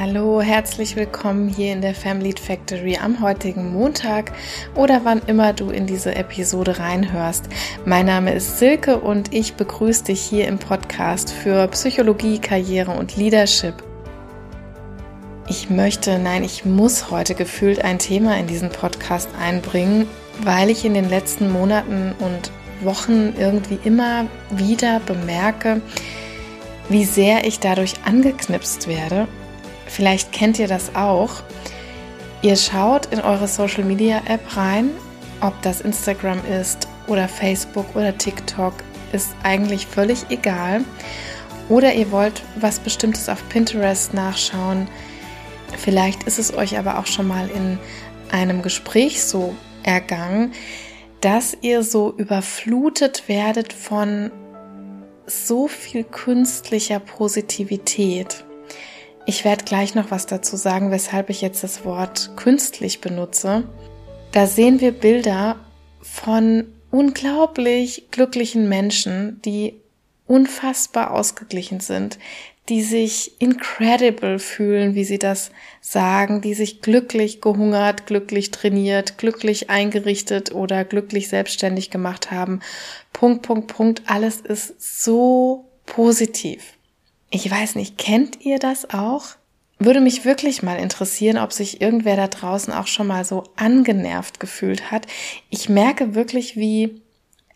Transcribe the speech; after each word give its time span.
Hallo, 0.00 0.40
herzlich 0.40 0.94
willkommen 0.94 1.48
hier 1.48 1.72
in 1.72 1.80
der 1.80 1.92
Family 1.92 2.32
Factory 2.32 2.96
am 3.02 3.20
heutigen 3.20 3.72
Montag 3.72 4.30
oder 4.76 5.00
wann 5.02 5.20
immer 5.26 5.52
du 5.52 5.70
in 5.70 5.88
diese 5.88 6.14
Episode 6.14 6.78
reinhörst. 6.78 7.48
Mein 7.84 8.06
Name 8.06 8.32
ist 8.32 8.60
Silke 8.60 9.00
und 9.00 9.34
ich 9.34 9.54
begrüße 9.54 10.04
dich 10.04 10.20
hier 10.20 10.46
im 10.46 10.60
Podcast 10.60 11.32
für 11.32 11.66
Psychologie, 11.66 12.38
Karriere 12.38 12.92
und 12.92 13.16
Leadership. 13.16 13.74
Ich 15.48 15.68
möchte, 15.68 16.20
nein, 16.20 16.44
ich 16.44 16.64
muss 16.64 17.10
heute 17.10 17.34
gefühlt 17.34 17.84
ein 17.84 17.98
Thema 17.98 18.38
in 18.38 18.46
diesen 18.46 18.70
Podcast 18.70 19.28
einbringen, 19.36 20.06
weil 20.44 20.70
ich 20.70 20.84
in 20.84 20.94
den 20.94 21.10
letzten 21.10 21.50
Monaten 21.50 22.14
und 22.20 22.52
Wochen 22.84 23.34
irgendwie 23.36 23.80
immer 23.82 24.26
wieder 24.48 25.00
bemerke, 25.00 25.80
wie 26.88 27.04
sehr 27.04 27.44
ich 27.44 27.58
dadurch 27.58 27.94
angeknipst 28.04 28.86
werde 28.86 29.26
Vielleicht 29.88 30.32
kennt 30.32 30.58
ihr 30.58 30.68
das 30.68 30.94
auch. 30.94 31.42
Ihr 32.42 32.56
schaut 32.56 33.06
in 33.06 33.20
eure 33.20 33.48
Social 33.48 33.84
Media 33.84 34.22
App 34.26 34.56
rein, 34.56 34.90
ob 35.40 35.60
das 35.62 35.80
Instagram 35.80 36.40
ist 36.46 36.86
oder 37.08 37.26
Facebook 37.26 37.96
oder 37.96 38.16
TikTok, 38.16 38.74
ist 39.12 39.30
eigentlich 39.42 39.86
völlig 39.86 40.30
egal. 40.30 40.84
Oder 41.68 41.94
ihr 41.94 42.10
wollt 42.12 42.42
was 42.56 42.78
Bestimmtes 42.78 43.28
auf 43.28 43.46
Pinterest 43.48 44.14
nachschauen. 44.14 44.88
Vielleicht 45.76 46.24
ist 46.24 46.38
es 46.38 46.54
euch 46.54 46.78
aber 46.78 46.98
auch 46.98 47.06
schon 47.06 47.26
mal 47.26 47.48
in 47.50 47.78
einem 48.30 48.62
Gespräch 48.62 49.22
so 49.22 49.54
ergangen, 49.82 50.52
dass 51.20 51.56
ihr 51.60 51.82
so 51.82 52.14
überflutet 52.16 53.24
werdet 53.28 53.72
von 53.72 54.30
so 55.26 55.68
viel 55.68 56.04
künstlicher 56.04 57.00
Positivität. 57.00 58.44
Ich 59.28 59.44
werde 59.44 59.66
gleich 59.66 59.94
noch 59.94 60.10
was 60.10 60.24
dazu 60.24 60.56
sagen, 60.56 60.90
weshalb 60.90 61.28
ich 61.28 61.42
jetzt 61.42 61.62
das 61.62 61.84
Wort 61.84 62.30
künstlich 62.36 63.02
benutze. 63.02 63.64
Da 64.32 64.46
sehen 64.46 64.80
wir 64.80 64.90
Bilder 64.90 65.56
von 66.00 66.64
unglaublich 66.90 68.06
glücklichen 68.10 68.70
Menschen, 68.70 69.42
die 69.44 69.74
unfassbar 70.26 71.10
ausgeglichen 71.10 71.80
sind, 71.80 72.18
die 72.70 72.80
sich 72.80 73.38
incredible 73.38 74.38
fühlen, 74.38 74.94
wie 74.94 75.04
sie 75.04 75.18
das 75.18 75.50
sagen, 75.82 76.40
die 76.40 76.54
sich 76.54 76.80
glücklich 76.80 77.42
gehungert, 77.42 78.06
glücklich 78.06 78.50
trainiert, 78.50 79.18
glücklich 79.18 79.68
eingerichtet 79.68 80.52
oder 80.52 80.86
glücklich 80.86 81.28
selbstständig 81.28 81.90
gemacht 81.90 82.30
haben. 82.30 82.60
Punkt, 83.12 83.42
Punkt, 83.42 83.66
Punkt. 83.66 84.02
Alles 84.06 84.40
ist 84.40 85.04
so 85.04 85.66
positiv. 85.84 86.77
Ich 87.30 87.50
weiß 87.50 87.74
nicht, 87.74 87.98
kennt 87.98 88.44
ihr 88.44 88.58
das 88.58 88.90
auch? 88.90 89.36
Würde 89.78 90.00
mich 90.00 90.24
wirklich 90.24 90.62
mal 90.62 90.78
interessieren, 90.78 91.38
ob 91.38 91.52
sich 91.52 91.80
irgendwer 91.80 92.16
da 92.16 92.26
draußen 92.26 92.72
auch 92.72 92.86
schon 92.86 93.06
mal 93.06 93.24
so 93.24 93.44
angenervt 93.56 94.40
gefühlt 94.40 94.90
hat. 94.90 95.06
Ich 95.50 95.68
merke 95.68 96.14
wirklich, 96.14 96.56
wie 96.56 97.00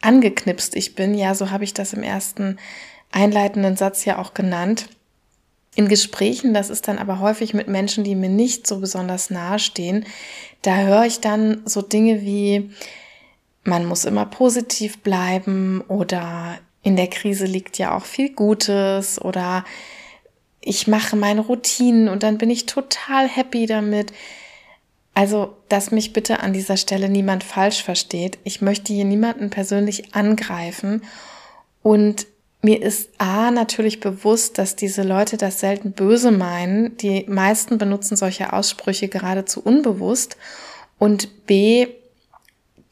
angeknipst 0.02 0.76
ich 0.76 0.94
bin. 0.94 1.14
Ja, 1.14 1.34
so 1.34 1.50
habe 1.50 1.64
ich 1.64 1.74
das 1.74 1.92
im 1.94 2.02
ersten 2.02 2.58
einleitenden 3.10 3.76
Satz 3.76 4.04
ja 4.04 4.18
auch 4.18 4.34
genannt. 4.34 4.88
In 5.74 5.88
Gesprächen, 5.88 6.52
das 6.52 6.70
ist 6.70 6.86
dann 6.86 6.98
aber 6.98 7.18
häufig 7.18 7.54
mit 7.54 7.66
Menschen, 7.66 8.04
die 8.04 8.14
mir 8.14 8.28
nicht 8.28 8.66
so 8.66 8.78
besonders 8.78 9.30
nahe 9.30 9.58
stehen, 9.58 10.04
da 10.60 10.76
höre 10.76 11.06
ich 11.06 11.20
dann 11.20 11.62
so 11.64 11.80
Dinge 11.80 12.20
wie, 12.20 12.70
man 13.64 13.86
muss 13.86 14.04
immer 14.04 14.26
positiv 14.26 14.98
bleiben 14.98 15.82
oder 15.88 16.58
in 16.82 16.96
der 16.96 17.08
Krise 17.08 17.46
liegt 17.46 17.78
ja 17.78 17.96
auch 17.96 18.04
viel 18.04 18.30
Gutes 18.30 19.20
oder 19.20 19.64
ich 20.60 20.86
mache 20.86 21.16
meine 21.16 21.40
Routinen 21.40 22.08
und 22.08 22.22
dann 22.22 22.38
bin 22.38 22.50
ich 22.50 22.66
total 22.66 23.28
happy 23.28 23.66
damit. 23.66 24.12
Also, 25.14 25.56
dass 25.68 25.90
mich 25.90 26.12
bitte 26.12 26.40
an 26.40 26.52
dieser 26.52 26.76
Stelle 26.76 27.08
niemand 27.08 27.44
falsch 27.44 27.82
versteht. 27.82 28.38
Ich 28.44 28.62
möchte 28.62 28.92
hier 28.92 29.04
niemanden 29.04 29.50
persönlich 29.50 30.14
angreifen 30.14 31.02
und 31.82 32.26
mir 32.64 32.80
ist 32.80 33.10
A 33.18 33.50
natürlich 33.50 33.98
bewusst, 33.98 34.56
dass 34.56 34.76
diese 34.76 35.02
Leute 35.02 35.36
das 35.36 35.58
selten 35.58 35.92
böse 35.92 36.30
meinen. 36.30 36.96
Die 36.98 37.24
meisten 37.28 37.76
benutzen 37.76 38.16
solche 38.16 38.52
Aussprüche 38.52 39.08
geradezu 39.08 39.60
unbewusst. 39.60 40.36
Und 40.96 41.44
B, 41.46 41.88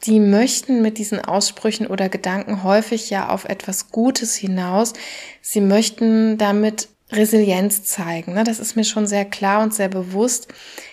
die 0.04 0.20
möchten 0.20 0.82
mit 0.82 0.98
diesen 0.98 1.22
Aussprüchen 1.22 1.86
oder 1.86 2.08
Gedanken 2.08 2.62
häufig 2.62 3.10
ja 3.10 3.28
auf 3.28 3.44
etwas 3.44 3.90
Gutes 3.90 4.34
hinaus. 4.34 4.94
Sie 5.42 5.60
möchten 5.60 6.38
damit 6.38 6.88
Resilienz 7.12 7.82
zeigen. 7.84 8.34
Ne? 8.34 8.44
Das 8.44 8.60
ist 8.60 8.76
mir 8.76 8.84
schon 8.84 9.06
sehr 9.06 9.24
klar 9.24 9.62
und 9.62 9.74
sehr 9.74 9.88
bewusst. 9.88 10.48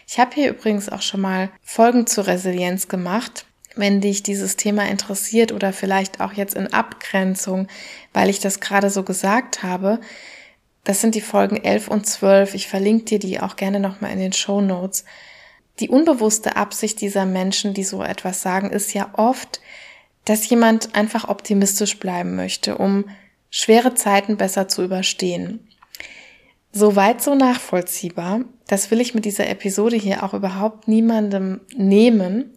Ich 0.07 0.19
habe 0.19 0.34
hier 0.34 0.50
übrigens 0.50 0.90
auch 0.90 1.01
schon 1.01 1.22
mal 1.22 1.50
Folgen 1.62 2.07
zur 2.07 2.28
Resilienz 2.28 2.88
gemacht. 2.88 3.45
Wenn 3.75 4.01
dich 4.01 4.23
dieses 4.23 4.56
Thema 4.56 4.88
interessiert 4.88 5.51
oder 5.51 5.72
vielleicht 5.72 6.19
auch 6.19 6.34
jetzt 6.34 6.56
in 6.56 6.74
Abgrenzung, 6.74 7.68
weil 8.12 8.29
ich 8.29 8.39
das 8.39 8.59
gerade 8.59 8.89
so 8.89 9.03
gesagt 9.03 9.62
habe, 9.62 10.00
das 10.84 11.01
sind 11.01 11.13
die 11.16 11.22
Folgen 11.22 11.57
11 11.57 11.88
und 11.88 12.07
12. 12.07 12.56
Ich 12.56 12.68
verlinke 12.68 13.06
dir 13.06 13.19
die 13.19 13.39
auch 13.39 13.56
gerne 13.56 13.79
nochmal 13.79 14.12
in 14.12 14.19
den 14.19 14.34
Show 14.34 14.62
Notes. 14.62 15.06
Die 15.79 15.89
unbewusste 15.89 16.55
Absicht 16.55 17.01
dieser 17.01 17.25
Menschen, 17.25 17.73
die 17.73 17.83
so 17.83 18.01
etwas 18.01 18.41
sagen, 18.41 18.71
ist 18.71 18.93
ja 18.93 19.11
oft, 19.13 19.61
dass 20.25 20.49
jemand 20.49 20.95
einfach 20.95 21.29
optimistisch 21.29 21.99
bleiben 21.99 22.35
möchte, 22.35 22.77
um 22.77 23.05
schwere 23.49 23.93
Zeiten 23.93 24.38
besser 24.38 24.67
zu 24.67 24.83
überstehen. 24.83 25.67
Soweit 26.71 27.21
so 27.21 27.33
nachvollziehbar. 27.35 28.41
Das 28.67 28.91
will 28.91 28.99
ich 28.99 29.13
mit 29.13 29.25
dieser 29.25 29.47
Episode 29.49 29.95
hier 29.95 30.23
auch 30.23 30.33
überhaupt 30.33 30.88
niemandem 30.88 31.61
nehmen. 31.75 32.53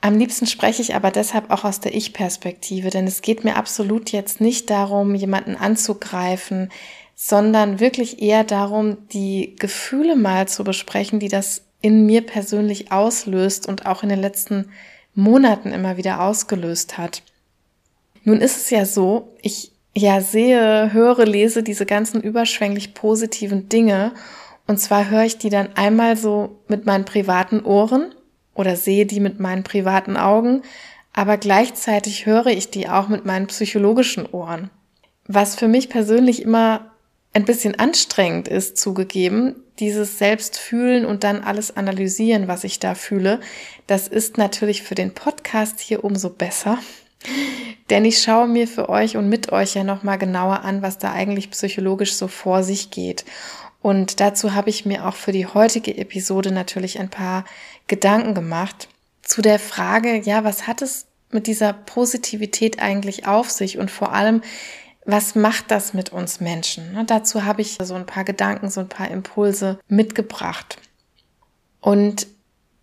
Am 0.00 0.18
liebsten 0.18 0.46
spreche 0.46 0.82
ich 0.82 0.94
aber 0.94 1.10
deshalb 1.10 1.50
auch 1.50 1.64
aus 1.64 1.80
der 1.80 1.94
Ich-Perspektive, 1.94 2.90
denn 2.90 3.06
es 3.06 3.22
geht 3.22 3.44
mir 3.44 3.56
absolut 3.56 4.10
jetzt 4.10 4.40
nicht 4.40 4.70
darum, 4.70 5.14
jemanden 5.14 5.54
anzugreifen, 5.54 6.70
sondern 7.14 7.78
wirklich 7.78 8.20
eher 8.20 8.42
darum, 8.42 8.96
die 9.10 9.54
Gefühle 9.58 10.16
mal 10.16 10.48
zu 10.48 10.64
besprechen, 10.64 11.20
die 11.20 11.28
das 11.28 11.62
in 11.82 12.06
mir 12.06 12.24
persönlich 12.24 12.90
auslöst 12.92 13.68
und 13.68 13.86
auch 13.86 14.02
in 14.02 14.08
den 14.08 14.20
letzten 14.20 14.70
Monaten 15.14 15.72
immer 15.72 15.96
wieder 15.96 16.22
ausgelöst 16.22 16.96
hat. 16.96 17.22
Nun 18.24 18.40
ist 18.40 18.56
es 18.56 18.70
ja 18.70 18.86
so, 18.86 19.34
ich 19.42 19.72
ja 19.94 20.20
sehe, 20.20 20.92
höre, 20.92 21.26
lese 21.26 21.62
diese 21.62 21.84
ganzen 21.84 22.22
überschwänglich 22.22 22.94
positiven 22.94 23.68
Dinge 23.68 24.12
und 24.66 24.78
zwar 24.78 25.10
höre 25.10 25.24
ich 25.24 25.38
die 25.38 25.50
dann 25.50 25.70
einmal 25.74 26.16
so 26.16 26.60
mit 26.68 26.86
meinen 26.86 27.04
privaten 27.04 27.64
Ohren 27.64 28.14
oder 28.54 28.76
sehe 28.76 29.06
die 29.06 29.20
mit 29.20 29.40
meinen 29.40 29.64
privaten 29.64 30.16
Augen, 30.16 30.62
aber 31.12 31.36
gleichzeitig 31.36 32.26
höre 32.26 32.46
ich 32.46 32.70
die 32.70 32.88
auch 32.88 33.08
mit 33.08 33.26
meinen 33.26 33.48
psychologischen 33.48 34.26
Ohren. 34.26 34.70
Was 35.26 35.56
für 35.56 35.68
mich 35.68 35.88
persönlich 35.88 36.42
immer 36.42 36.91
ein 37.32 37.44
bisschen 37.44 37.78
anstrengend 37.78 38.48
ist, 38.48 38.76
zugegeben, 38.76 39.56
dieses 39.78 40.18
Selbstfühlen 40.18 41.06
und 41.06 41.24
dann 41.24 41.42
alles 41.42 41.76
analysieren, 41.76 42.46
was 42.46 42.64
ich 42.64 42.78
da 42.78 42.94
fühle, 42.94 43.40
das 43.86 44.06
ist 44.06 44.38
natürlich 44.38 44.82
für 44.82 44.94
den 44.94 45.14
Podcast 45.14 45.80
hier 45.80 46.04
umso 46.04 46.30
besser. 46.30 46.78
Denn 47.90 48.04
ich 48.04 48.22
schaue 48.22 48.48
mir 48.48 48.68
für 48.68 48.88
euch 48.88 49.16
und 49.16 49.28
mit 49.28 49.52
euch 49.52 49.74
ja 49.74 49.84
nochmal 49.84 50.18
genauer 50.18 50.62
an, 50.62 50.82
was 50.82 50.98
da 50.98 51.12
eigentlich 51.12 51.50
psychologisch 51.50 52.14
so 52.14 52.28
vor 52.28 52.62
sich 52.62 52.90
geht. 52.90 53.24
Und 53.80 54.20
dazu 54.20 54.54
habe 54.54 54.70
ich 54.70 54.86
mir 54.86 55.06
auch 55.06 55.16
für 55.16 55.32
die 55.32 55.46
heutige 55.46 55.96
Episode 55.96 56.52
natürlich 56.52 57.00
ein 57.00 57.10
paar 57.10 57.44
Gedanken 57.88 58.34
gemacht 58.34 58.88
zu 59.22 59.42
der 59.42 59.58
Frage, 59.58 60.20
ja, 60.20 60.44
was 60.44 60.66
hat 60.66 60.82
es 60.82 61.06
mit 61.30 61.46
dieser 61.46 61.72
Positivität 61.72 62.80
eigentlich 62.80 63.26
auf 63.26 63.50
sich 63.50 63.78
und 63.78 63.90
vor 63.90 64.12
allem, 64.12 64.42
was 65.04 65.34
macht 65.34 65.70
das 65.70 65.94
mit 65.94 66.12
uns 66.12 66.40
Menschen? 66.40 66.96
Und 66.96 67.10
dazu 67.10 67.44
habe 67.44 67.62
ich 67.62 67.78
so 67.82 67.94
ein 67.94 68.06
paar 68.06 68.24
Gedanken, 68.24 68.70
so 68.70 68.80
ein 68.80 68.88
paar 68.88 69.10
Impulse 69.10 69.78
mitgebracht. 69.88 70.78
Und 71.80 72.26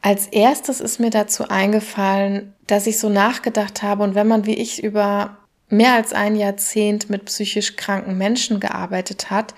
als 0.02 0.28
erstes 0.28 0.82
ist 0.82 1.00
mir 1.00 1.10
dazu 1.10 1.48
eingefallen, 1.48 2.54
dass 2.68 2.88
ich 2.88 3.00
so 3.00 3.10
nachgedacht 3.10 3.84
habe 3.84 4.04
und 4.04 4.16
wenn 4.16 4.28
man 4.28 4.46
wie 4.46 4.56
ich 4.56 4.84
über 4.84 5.38
mehr 5.70 5.94
als 5.94 6.14
ein 6.14 6.36
Jahrzehnt 6.36 7.10
mit 7.10 7.26
psychisch 7.26 7.76
kranken 7.76 8.18
Menschen 8.18 8.60
gearbeitet 8.60 9.30
hat, 9.30 9.54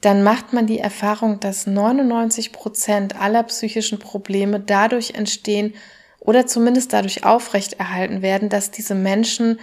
dann 0.00 0.22
macht 0.22 0.52
man 0.52 0.66
die 0.66 0.78
Erfahrung, 0.78 1.40
dass 1.40 1.66
99 1.66 2.52
Prozent 2.52 3.20
aller 3.20 3.42
psychischen 3.44 3.98
Probleme 3.98 4.58
dadurch 4.58 5.12
entstehen 5.14 5.74
oder 6.18 6.46
zumindest 6.46 6.92
dadurch 6.92 7.24
aufrechterhalten 7.24 8.22
werden, 8.22 8.48
dass 8.48 8.70
diese 8.70 8.94
Menschen 8.94 9.60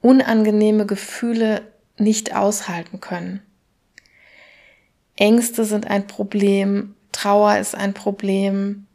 unangenehme 0.00 0.86
Gefühle 0.86 1.62
nicht 1.96 2.34
aushalten 2.34 3.00
können. 3.00 3.42
Ängste 5.16 5.64
sind 5.64 5.88
ein 5.88 6.06
Problem, 6.06 6.94
Trauer 7.12 7.58
ist 7.58 7.74
ein 7.74 7.94
Problem, 7.94 8.86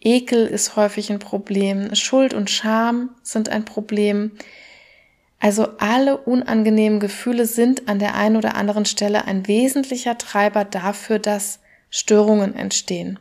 Ekel 0.00 0.46
ist 0.46 0.76
häufig 0.76 1.10
ein 1.10 1.18
Problem, 1.18 1.94
Schuld 1.94 2.34
und 2.34 2.50
Scham 2.50 3.10
sind 3.22 3.48
ein 3.48 3.64
Problem. 3.64 4.32
Also 5.38 5.68
alle 5.78 6.18
unangenehmen 6.18 7.00
Gefühle 7.00 7.46
sind 7.46 7.88
an 7.88 7.98
der 7.98 8.14
einen 8.14 8.36
oder 8.36 8.54
anderen 8.54 8.84
Stelle 8.84 9.24
ein 9.24 9.46
wesentlicher 9.46 10.18
Treiber 10.18 10.64
dafür, 10.64 11.18
dass 11.18 11.60
Störungen 11.88 12.54
entstehen. 12.54 13.18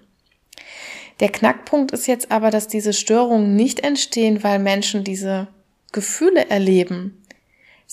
Der 1.19 1.29
Knackpunkt 1.29 1.91
ist 1.91 2.07
jetzt 2.07 2.31
aber, 2.31 2.49
dass 2.49 2.67
diese 2.67 2.93
Störungen 2.93 3.55
nicht 3.55 3.81
entstehen, 3.81 4.43
weil 4.43 4.59
Menschen 4.59 5.03
diese 5.03 5.47
Gefühle 5.91 6.49
erleben, 6.49 7.20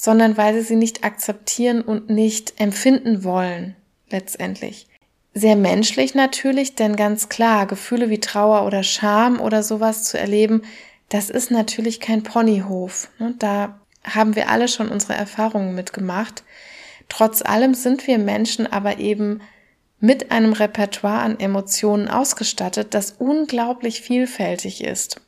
sondern 0.01 0.37
weil 0.37 0.55
sie 0.55 0.63
sie 0.63 0.77
nicht 0.77 1.03
akzeptieren 1.03 1.83
und 1.83 2.09
nicht 2.09 2.61
empfinden 2.61 3.25
wollen, 3.25 3.75
letztendlich. 4.11 4.87
Sehr 5.35 5.57
menschlich 5.57 6.15
natürlich, 6.15 6.77
denn 6.77 6.95
ganz 6.95 7.29
klar, 7.29 7.67
Gefühle 7.67 8.09
wie 8.09 8.21
Trauer 8.21 8.65
oder 8.65 8.85
Scham 8.85 9.41
oder 9.41 9.65
sowas 9.65 10.05
zu 10.05 10.17
erleben, 10.17 10.63
das 11.09 11.31
ist 11.31 11.51
natürlich 11.51 11.99
kein 11.99 12.23
Ponyhof. 12.23 13.11
Ne? 13.19 13.35
Da 13.41 13.81
haben 14.05 14.37
wir 14.37 14.51
alle 14.51 14.69
schon 14.69 14.89
unsere 14.89 15.15
Erfahrungen 15.15 15.75
mitgemacht. 15.75 16.45
Trotz 17.09 17.43
allem 17.43 17.75
sind 17.75 18.07
wir 18.07 18.19
Menschen 18.19 18.69
aber 18.69 18.99
eben 18.99 19.41
mit 19.99 20.31
einem 20.31 20.53
Repertoire 20.53 21.23
an 21.23 21.41
Emotionen 21.41 22.07
ausgestattet, 22.07 22.95
das 22.95 23.17
unglaublich 23.19 24.01
vielfältig 24.01 24.85
ist. 24.85 25.21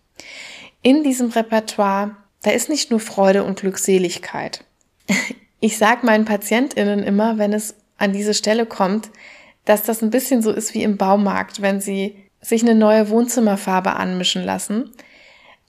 In 0.82 1.02
diesem 1.02 1.31
Repertoire, 1.31 2.17
da 2.42 2.50
ist 2.50 2.69
nicht 2.69 2.90
nur 2.90 3.00
Freude 3.00 3.44
und 3.44 3.60
Glückseligkeit. 3.60 4.64
Ich 5.62 5.76
sage 5.76 6.06
meinen 6.06 6.25
Patientinnen 6.25 7.02
immer, 7.02 7.37
wenn 7.37 7.52
es 7.52 7.75
an 7.98 8.14
diese 8.14 8.32
Stelle 8.32 8.64
kommt, 8.64 9.10
dass 9.66 9.82
das 9.82 10.00
ein 10.00 10.08
bisschen 10.08 10.40
so 10.40 10.50
ist 10.50 10.72
wie 10.72 10.82
im 10.82 10.96
Baumarkt, 10.96 11.60
wenn 11.60 11.82
sie 11.82 12.16
sich 12.40 12.62
eine 12.62 12.75
neue 12.75 13.10
Wohnzimmerfarbe 13.10 13.92
anmischen 13.92 14.42
lassen 14.42 14.90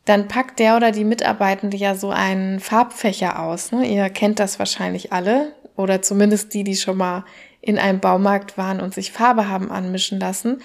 dann 0.05 0.27
packt 0.27 0.59
der 0.59 0.77
oder 0.77 0.91
die 0.91 1.03
Mitarbeitende 1.03 1.77
ja 1.77 1.95
so 1.95 2.09
einen 2.09 2.59
Farbfächer 2.59 3.39
aus. 3.39 3.71
Ne? 3.71 3.85
Ihr 3.85 4.09
kennt 4.09 4.39
das 4.39 4.57
wahrscheinlich 4.59 5.13
alle 5.13 5.53
oder 5.75 6.01
zumindest 6.01 6.53
die, 6.53 6.63
die 6.63 6.75
schon 6.75 6.97
mal 6.97 7.23
in 7.61 7.77
einem 7.77 7.99
Baumarkt 7.99 8.57
waren 8.57 8.81
und 8.81 8.93
sich 8.93 9.11
Farbe 9.11 9.47
haben 9.47 9.71
anmischen 9.71 10.19
lassen. 10.19 10.61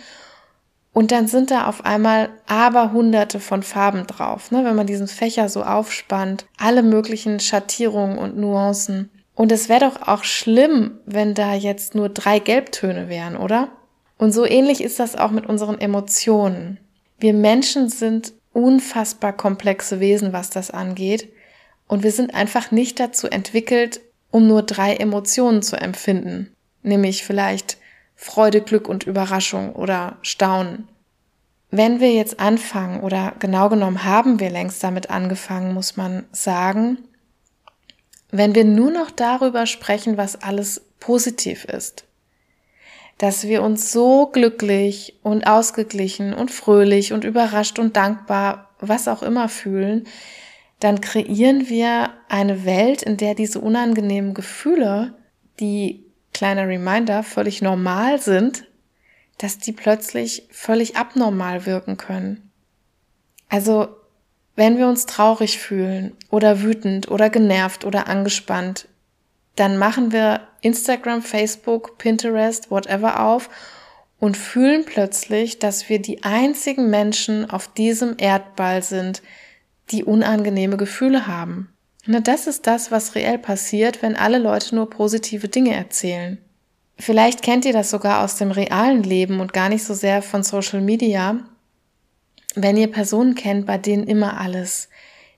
Und 0.97 1.13
dann 1.13 1.29
sind 1.29 1.51
da 1.51 1.67
auf 1.67 1.85
einmal 1.85 2.31
aber 2.47 2.91
hunderte 2.91 3.39
von 3.39 3.63
Farben 3.63 4.07
drauf, 4.07 4.51
ne? 4.51 4.65
wenn 4.65 4.77
man 4.77 4.87
diesen 4.87 5.09
Fächer 5.09 5.51
so 5.51 5.63
aufspannt, 5.63 6.47
alle 6.57 6.83
möglichen 6.83 7.39
Schattierungen 7.39 8.17
und 8.17 8.39
Nuancen. 8.39 9.11
Und 9.35 9.53
es 9.53 9.69
wäre 9.69 9.91
doch 9.91 10.09
auch 10.09 10.25
schlimm, 10.25 10.99
wenn 11.05 11.35
da 11.35 11.53
jetzt 11.53 11.95
nur 11.95 12.09
drei 12.09 12.39
Gelbtöne 12.39 13.11
wären, 13.11 13.37
oder? 13.37 13.69
Und 14.17 14.33
so 14.33 14.47
ähnlich 14.47 14.83
ist 14.83 14.99
das 14.99 15.17
auch 15.17 15.33
mit 15.33 15.45
unseren 15.45 15.79
Emotionen. 15.79 16.79
Wir 17.19 17.35
Menschen 17.35 17.91
sind 17.91 18.33
unfassbar 18.55 19.35
komplexe 19.35 20.01
Wesen, 20.01 20.33
was 20.33 20.49
das 20.49 20.71
angeht. 20.71 21.31
Und 21.89 22.05
wir 22.05 22.11
sind 22.11 22.35
einfach 22.35 22.71
nicht 22.71 22.99
dazu 22.99 23.27
entwickelt, 23.27 24.01
um 24.31 24.47
nur 24.47 24.63
drei 24.63 24.95
Emotionen 24.95 25.61
zu 25.61 25.77
empfinden. 25.77 26.55
Nämlich 26.83 27.23
vielleicht 27.23 27.77
Freude, 28.17 28.63
Glück 28.63 28.89
und 28.89 29.05
Überraschung 29.05 29.75
oder 29.75 30.17
Staunen. 30.23 30.89
Wenn 31.71 32.01
wir 32.01 32.13
jetzt 32.13 32.41
anfangen 32.41 33.01
oder 33.01 33.35
genau 33.39 33.69
genommen 33.69 34.05
haben 34.05 34.41
wir 34.41 34.51
längst 34.51 34.83
damit 34.83 35.11
angefangen, 35.11 35.75
muss 35.75 35.97
man 35.97 36.25
sagen, 36.33 36.99
wenn 38.31 38.55
wir 38.55 38.65
nur 38.65 38.91
noch 38.91 39.11
darüber 39.11 39.67
sprechen, 39.67 40.17
was 40.17 40.43
alles 40.43 40.83
positiv 40.99 41.65
ist, 41.67 42.05
dass 43.19 43.47
wir 43.47 43.63
uns 43.63 43.93
so 43.93 44.27
glücklich 44.27 45.19
und 45.23 45.47
ausgeglichen 45.47 46.35
und 46.35 46.51
fröhlich 46.51 47.13
und 47.13 47.25
überrascht 47.25 47.79
und 47.79 47.97
dankbar, 47.97 48.71
was 48.79 49.09
auch 49.09 49.23
immer 49.23 49.49
fühlen, 49.49 50.07
dann 50.81 51.01
kreieren 51.01 51.69
wir 51.69 52.11
eine 52.29 52.65
Welt, 52.65 53.03
in 53.03 53.17
der 53.17 53.35
diese 53.35 53.61
unangenehmen 53.61 54.35
Gefühle, 54.35 55.15
die 55.61 56.06
kleiner 56.37 56.69
Reminder 56.69 57.23
völlig 57.23 57.63
normal 57.63 58.21
sind, 58.21 58.67
dass 59.39 59.57
die 59.57 59.73
plötzlich 59.73 60.47
völlig 60.51 60.95
abnormal 60.95 61.65
wirken 61.65 61.97
können. 61.97 62.53
Also, 63.49 63.89
wenn 64.55 64.77
wir 64.77 64.87
uns 64.87 65.07
traurig 65.07 65.59
fühlen 65.59 66.15
oder 66.31 66.61
wütend 66.61 67.11
oder 67.11 67.31
genervt 67.31 67.87
oder 67.87 68.07
angespannt, 68.07 68.87
dann 69.55 69.79
machen 69.79 70.13
wir 70.13 70.43
Instagram, 70.61 71.23
Facebook, 71.23 71.97
Pinterest, 71.97 72.71
whatever 72.71 73.21
auf 73.21 73.49
und 74.21 74.37
fühlen 74.37 74.85
plötzlich, 74.85 75.59
dass 75.59 75.89
wir 75.89 76.03
die 76.03 76.23
einzigen 76.23 76.91
Menschen 76.91 77.49
auf 77.49 77.73
diesem 77.73 78.17
Erdball 78.19 78.83
sind, 78.83 79.23
die 79.91 80.05
unangenehme 80.05 80.77
Gefühle 80.77 81.27
haben. 81.27 81.73
Na, 82.07 82.21
das 82.21 82.47
ist 82.47 82.67
das, 82.67 82.91
was 82.91 83.15
reell 83.15 83.39
passiert, 83.39 84.03
wenn 84.03 84.17
alle 84.17 84.39
Leute 84.39 84.75
nur 84.75 84.89
positive 84.89 85.49
Dinge 85.49 85.75
erzählen. 85.75 86.39
Vielleicht 86.99 87.43
kennt 87.43 87.65
ihr 87.65 87.73
das 87.73 87.91
sogar 87.91 88.25
aus 88.25 88.37
dem 88.37 88.51
realen 88.51 89.03
Leben 89.03 89.41
und 89.41 89.53
gar 89.53 89.69
nicht 89.69 89.85
so 89.85 89.93
sehr 89.93 90.23
von 90.23 90.43
Social 90.43 90.81
Media. 90.81 91.41
Wenn 92.55 92.77
ihr 92.77 92.91
Personen 92.91 93.35
kennt, 93.35 93.67
bei 93.67 93.77
denen 93.77 94.07
immer 94.07 94.41
alles 94.41 94.89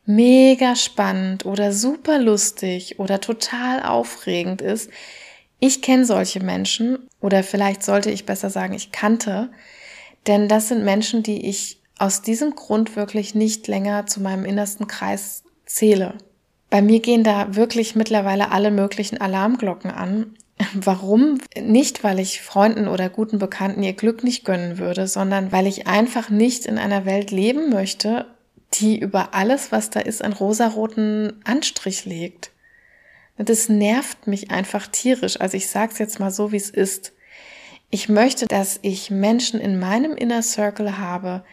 mega 0.08 0.74
spannend 0.74 1.44
oder 1.44 1.72
super 1.72 2.18
lustig 2.18 2.98
oder 2.98 3.20
total 3.20 3.82
aufregend 3.82 4.62
ist. 4.62 4.90
Ich 5.60 5.82
kenne 5.82 6.06
solche 6.06 6.40
Menschen 6.40 6.98
oder 7.20 7.42
vielleicht 7.42 7.82
sollte 7.82 8.10
ich 8.10 8.24
besser 8.24 8.48
sagen, 8.48 8.72
ich 8.72 8.90
kannte, 8.90 9.50
denn 10.26 10.48
das 10.48 10.68
sind 10.68 10.82
Menschen, 10.82 11.22
die 11.22 11.46
ich 11.46 11.82
aus 11.98 12.22
diesem 12.22 12.54
Grund 12.54 12.96
wirklich 12.96 13.34
nicht 13.34 13.68
länger 13.68 14.06
zu 14.06 14.22
meinem 14.22 14.46
innersten 14.46 14.86
Kreis 14.86 15.42
zähle. 15.66 16.14
Bei 16.70 16.82
mir 16.82 17.00
gehen 17.00 17.24
da 17.24 17.54
wirklich 17.54 17.94
mittlerweile 17.94 18.50
alle 18.50 18.70
möglichen 18.70 19.20
Alarmglocken 19.20 19.90
an. 19.90 20.34
Warum? 20.74 21.40
Nicht, 21.58 22.04
weil 22.04 22.18
ich 22.18 22.42
Freunden 22.42 22.88
oder 22.88 23.08
guten 23.08 23.38
Bekannten 23.38 23.82
ihr 23.82 23.94
Glück 23.94 24.24
nicht 24.24 24.44
gönnen 24.44 24.78
würde, 24.78 25.06
sondern 25.06 25.52
weil 25.52 25.66
ich 25.66 25.86
einfach 25.86 26.30
nicht 26.30 26.66
in 26.66 26.78
einer 26.78 27.04
Welt 27.04 27.30
leben 27.30 27.70
möchte, 27.70 28.26
die 28.74 28.98
über 28.98 29.34
alles, 29.34 29.72
was 29.72 29.90
da 29.90 30.00
ist, 30.00 30.22
einen 30.22 30.34
rosaroten 30.34 31.40
Anstrich 31.44 32.04
legt. 32.04 32.50
Das 33.38 33.68
nervt 33.68 34.26
mich 34.26 34.50
einfach 34.50 34.88
tierisch. 34.88 35.40
Also 35.40 35.56
ich 35.56 35.68
sage 35.68 35.92
es 35.92 35.98
jetzt 35.98 36.20
mal 36.20 36.30
so, 36.30 36.52
wie 36.52 36.56
es 36.56 36.70
ist. 36.70 37.12
Ich 37.88 38.08
möchte, 38.08 38.46
dass 38.46 38.78
ich 38.82 39.10
Menschen 39.10 39.60
in 39.60 39.78
meinem 39.78 40.14
Inner 40.14 40.42
Circle 40.42 40.98
habe, 40.98 41.44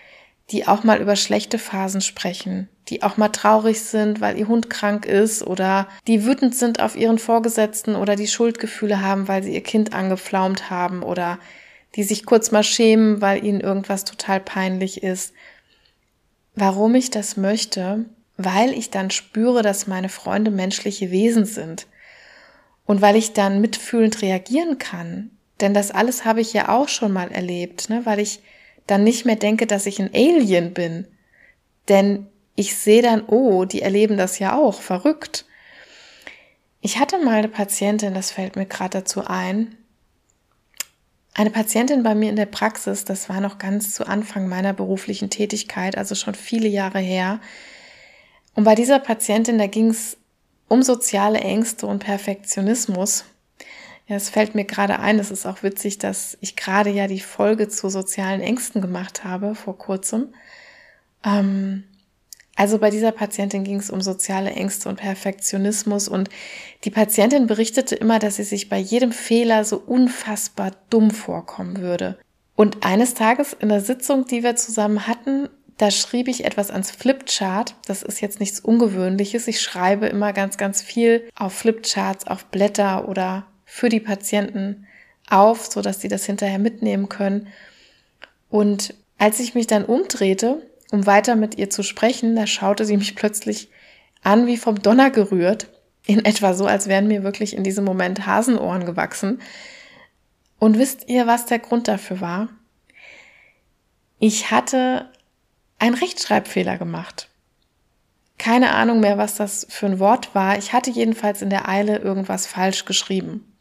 die 0.51 0.68
auch 0.68 0.83
mal 0.83 1.01
über 1.01 1.15
schlechte 1.15 1.57
Phasen 1.57 2.01
sprechen, 2.01 2.69
die 2.89 3.01
auch 3.01 3.18
mal 3.18 3.30
traurig 3.30 3.81
sind, 3.81 4.21
weil 4.21 4.37
ihr 4.37 4.47
Hund 4.47 4.69
krank 4.69 5.06
ist 5.06 5.45
oder 5.45 5.87
die 6.07 6.25
wütend 6.25 6.56
sind 6.56 6.80
auf 6.80 6.95
ihren 6.95 7.18
Vorgesetzten 7.18 7.95
oder 7.95 8.16
die 8.16 8.28
Schuldgefühle 8.28 9.02
haben, 9.02 9.28
weil 9.28 9.44
sie 9.44 9.54
ihr 9.54 9.64
Kind 9.64 9.94
angepflaumt 9.94 10.69
haben 10.69 11.02
oder 11.02 11.40
die 11.95 12.04
sich 12.04 12.25
kurz 12.25 12.52
mal 12.52 12.64
schämen, 12.64 13.21
weil 13.21 13.44
ihnen 13.44 13.61
irgendwas 13.61 14.06
total 14.06 14.40
peinlich 14.40 15.02
ist 15.02 15.33
warum 16.56 16.95
ich 16.95 17.09
das 17.09 17.37
möchte, 17.37 18.06
weil 18.37 18.71
ich 18.73 18.90
dann 18.90 19.11
spüre, 19.11 19.61
dass 19.61 19.87
meine 19.87 20.09
Freunde 20.09 20.52
menschliche 20.52 21.11
Wesen 21.11 21.45
sind 21.45 21.87
und 22.85 23.02
weil 23.02 23.16
ich 23.16 23.33
dann 23.33 23.61
mitfühlend 23.61 24.21
reagieren 24.21 24.78
kann. 24.78 25.31
Denn 25.61 25.73
das 25.73 25.92
alles 25.92 26.25
habe 26.25 26.42
ich 26.42 26.54
ja 26.54 26.69
auch 26.69 26.90
schon 26.90 27.14
mal 27.14 27.31
erlebt, 27.31 27.90
ne? 27.90 28.06
weil 28.06 28.19
ich 28.19 28.42
dann 28.87 29.04
nicht 29.04 29.25
mehr 29.25 29.35
denke, 29.35 29.68
dass 29.68 29.85
ich 29.85 29.99
ein 29.99 30.11
Alien 30.13 30.73
bin. 30.73 31.07
Denn 31.87 32.27
ich 32.56 32.75
sehe 32.75 33.01
dann, 33.01 33.25
oh, 33.27 33.65
die 33.65 33.81
erleben 33.81 34.18
das 34.18 34.39
ja 34.39 34.57
auch, 34.57 34.81
verrückt. 34.81 35.45
Ich 36.81 36.99
hatte 36.99 37.18
mal 37.18 37.37
eine 37.37 37.49
Patientin, 37.49 38.13
das 38.13 38.31
fällt 38.31 38.56
mir 38.56 38.65
gerade 38.65 38.99
dazu 38.99 39.25
ein, 39.25 39.75
eine 41.37 41.49
Patientin 41.49 42.01
bei 42.01 42.15
mir 42.15 42.30
in 42.30 42.37
der 42.37 42.45
Praxis, 42.45 43.04
das 43.04 43.27
war 43.27 43.42
noch 43.42 43.57
ganz 43.57 43.94
zu 43.94 44.07
Anfang 44.07 44.47
meiner 44.47 44.71
beruflichen 44.71 45.30
Tätigkeit, 45.30 45.97
also 45.97 46.15
schon 46.15 46.33
viele 46.33 46.69
Jahre 46.69 46.99
her. 46.99 47.42
Und 48.54 48.63
bei 48.63 48.73
dieser 48.73 48.99
Patientin, 48.99 49.57
da 49.57 49.68
ging 49.68 49.89
es 49.89 50.18
um 50.69 50.81
soziale 50.81 51.42
Ängste 51.42 51.87
und 51.87 51.99
Perfektionismus. 51.99 53.25
Ja, 54.07 54.16
es 54.16 54.30
fällt 54.30 54.54
mir 54.54 54.66
gerade 54.66 55.00
ein, 55.00 55.18
es 55.18 55.31
ist 55.31 55.45
auch 55.45 55.64
witzig, 55.64 55.97
dass 55.97 56.38
ich 56.42 56.56
gerade 56.56 56.92
ja 56.92 57.07
die 57.07 57.19
Folge 57.19 57.68
zu 57.69 57.90
sozialen 57.90 58.42
Ängsten 58.42 58.81
gemacht 58.81 59.24
habe 59.24 59.56
vor 59.56 59.78
kurzem. 59.78 60.33
Ähm, 61.26 61.85
also 62.56 62.78
bei 62.78 62.90
dieser 62.90 63.12
Patientin 63.12 63.64
ging 63.64 63.80
es 63.80 63.90
um 63.90 64.02
soziale 64.02 64.52
Ängste 64.52 64.88
und 64.90 64.97
Perfektionismus 64.97 66.07
und 66.07 66.30
die 66.85 66.92
Patientin 66.92 67.47
berichtete 67.47 67.95
immer, 67.95 68.19
dass 68.19 68.38
sie 68.38 68.44
sich 68.44 68.69
bei 68.69 68.78
jedem 68.78 69.12
Fehler 69.12 69.66
so 69.66 69.78
unfassbar 69.78 70.71
dumm 70.90 71.12
vorkommen 71.12 71.80
würde. 71.80 72.18
Und 72.56 72.85
eines 72.85 73.16
Tages 73.16 73.54
in 73.54 73.68
der 73.68 73.81
Sitzung, 73.81 74.26
die 74.28 74.44
wir 74.44 74.56
zusammen 74.56 75.07
hatten, 75.07 75.50
da 75.78 75.92
schrieb 75.92 76.30
ich 76.30 76.45
etwas 76.45 76.71
ans 76.71 76.92
Flipchart. 76.92 77.76
Das 77.85 78.02
ist 78.02 78.21
jetzt 78.21 78.40
nichts 78.40 78.62
Ungewöhnliches. 78.62 79.47
Ich 79.50 79.59
schreibe 79.59 80.06
immer 80.06 80.31
ganz, 80.31 80.56
ganz 80.56 80.81
viel 80.81 81.28
auf 81.35 81.52
Flipcharts, 81.52 82.28
auf 82.28 82.45
Blätter 82.45 83.09
oder 83.09 83.45
für 83.75 83.89
die 83.89 83.99
Patienten 83.99 84.87
auf, 85.29 85.65
so 85.65 85.81
dass 85.81 85.99
sie 85.99 86.07
das 86.07 86.23
hinterher 86.25 86.59
mitnehmen 86.59 87.09
können. 87.09 87.49
Und 88.49 88.94
als 89.17 89.41
ich 89.41 89.53
mich 89.53 89.67
dann 89.67 89.83
umdrehte, 89.83 90.65
um 90.91 91.05
weiter 91.05 91.35
mit 91.35 91.57
ihr 91.57 91.69
zu 91.69 91.83
sprechen, 91.83 92.37
da 92.37 92.47
schaute 92.47 92.85
sie 92.85 92.95
mich 92.95 93.17
plötzlich 93.17 93.69
an 94.23 94.47
wie 94.47 94.55
vom 94.55 94.81
Donner 94.81 95.09
gerührt, 95.09 95.67
in 96.05 96.23
etwa 96.23 96.53
so, 96.53 96.65
als 96.67 96.87
wären 96.87 97.09
mir 97.09 97.23
wirklich 97.23 97.53
in 97.53 97.65
diesem 97.65 97.83
Moment 97.83 98.25
Hasenohren 98.25 98.85
gewachsen. 98.85 99.41
Und 100.57 100.77
wisst 100.77 101.09
ihr, 101.09 101.27
was 101.27 101.45
der 101.45 101.59
Grund 101.59 101.89
dafür 101.89 102.21
war? 102.21 102.47
Ich 104.19 104.51
hatte 104.51 105.11
einen 105.79 105.95
Rechtschreibfehler 105.95 106.77
gemacht. 106.77 107.27
Keine 108.37 108.73
Ahnung 108.73 109.01
mehr, 109.01 109.17
was 109.17 109.35
das 109.35 109.67
für 109.69 109.87
ein 109.87 109.99
Wort 109.99 110.33
war. 110.33 110.57
Ich 110.57 110.71
hatte 110.71 110.91
jedenfalls 110.91 111.41
in 111.41 111.49
der 111.49 111.67
Eile 111.67 111.97
irgendwas 111.97 112.47
falsch 112.47 112.85
geschrieben. 112.85 113.51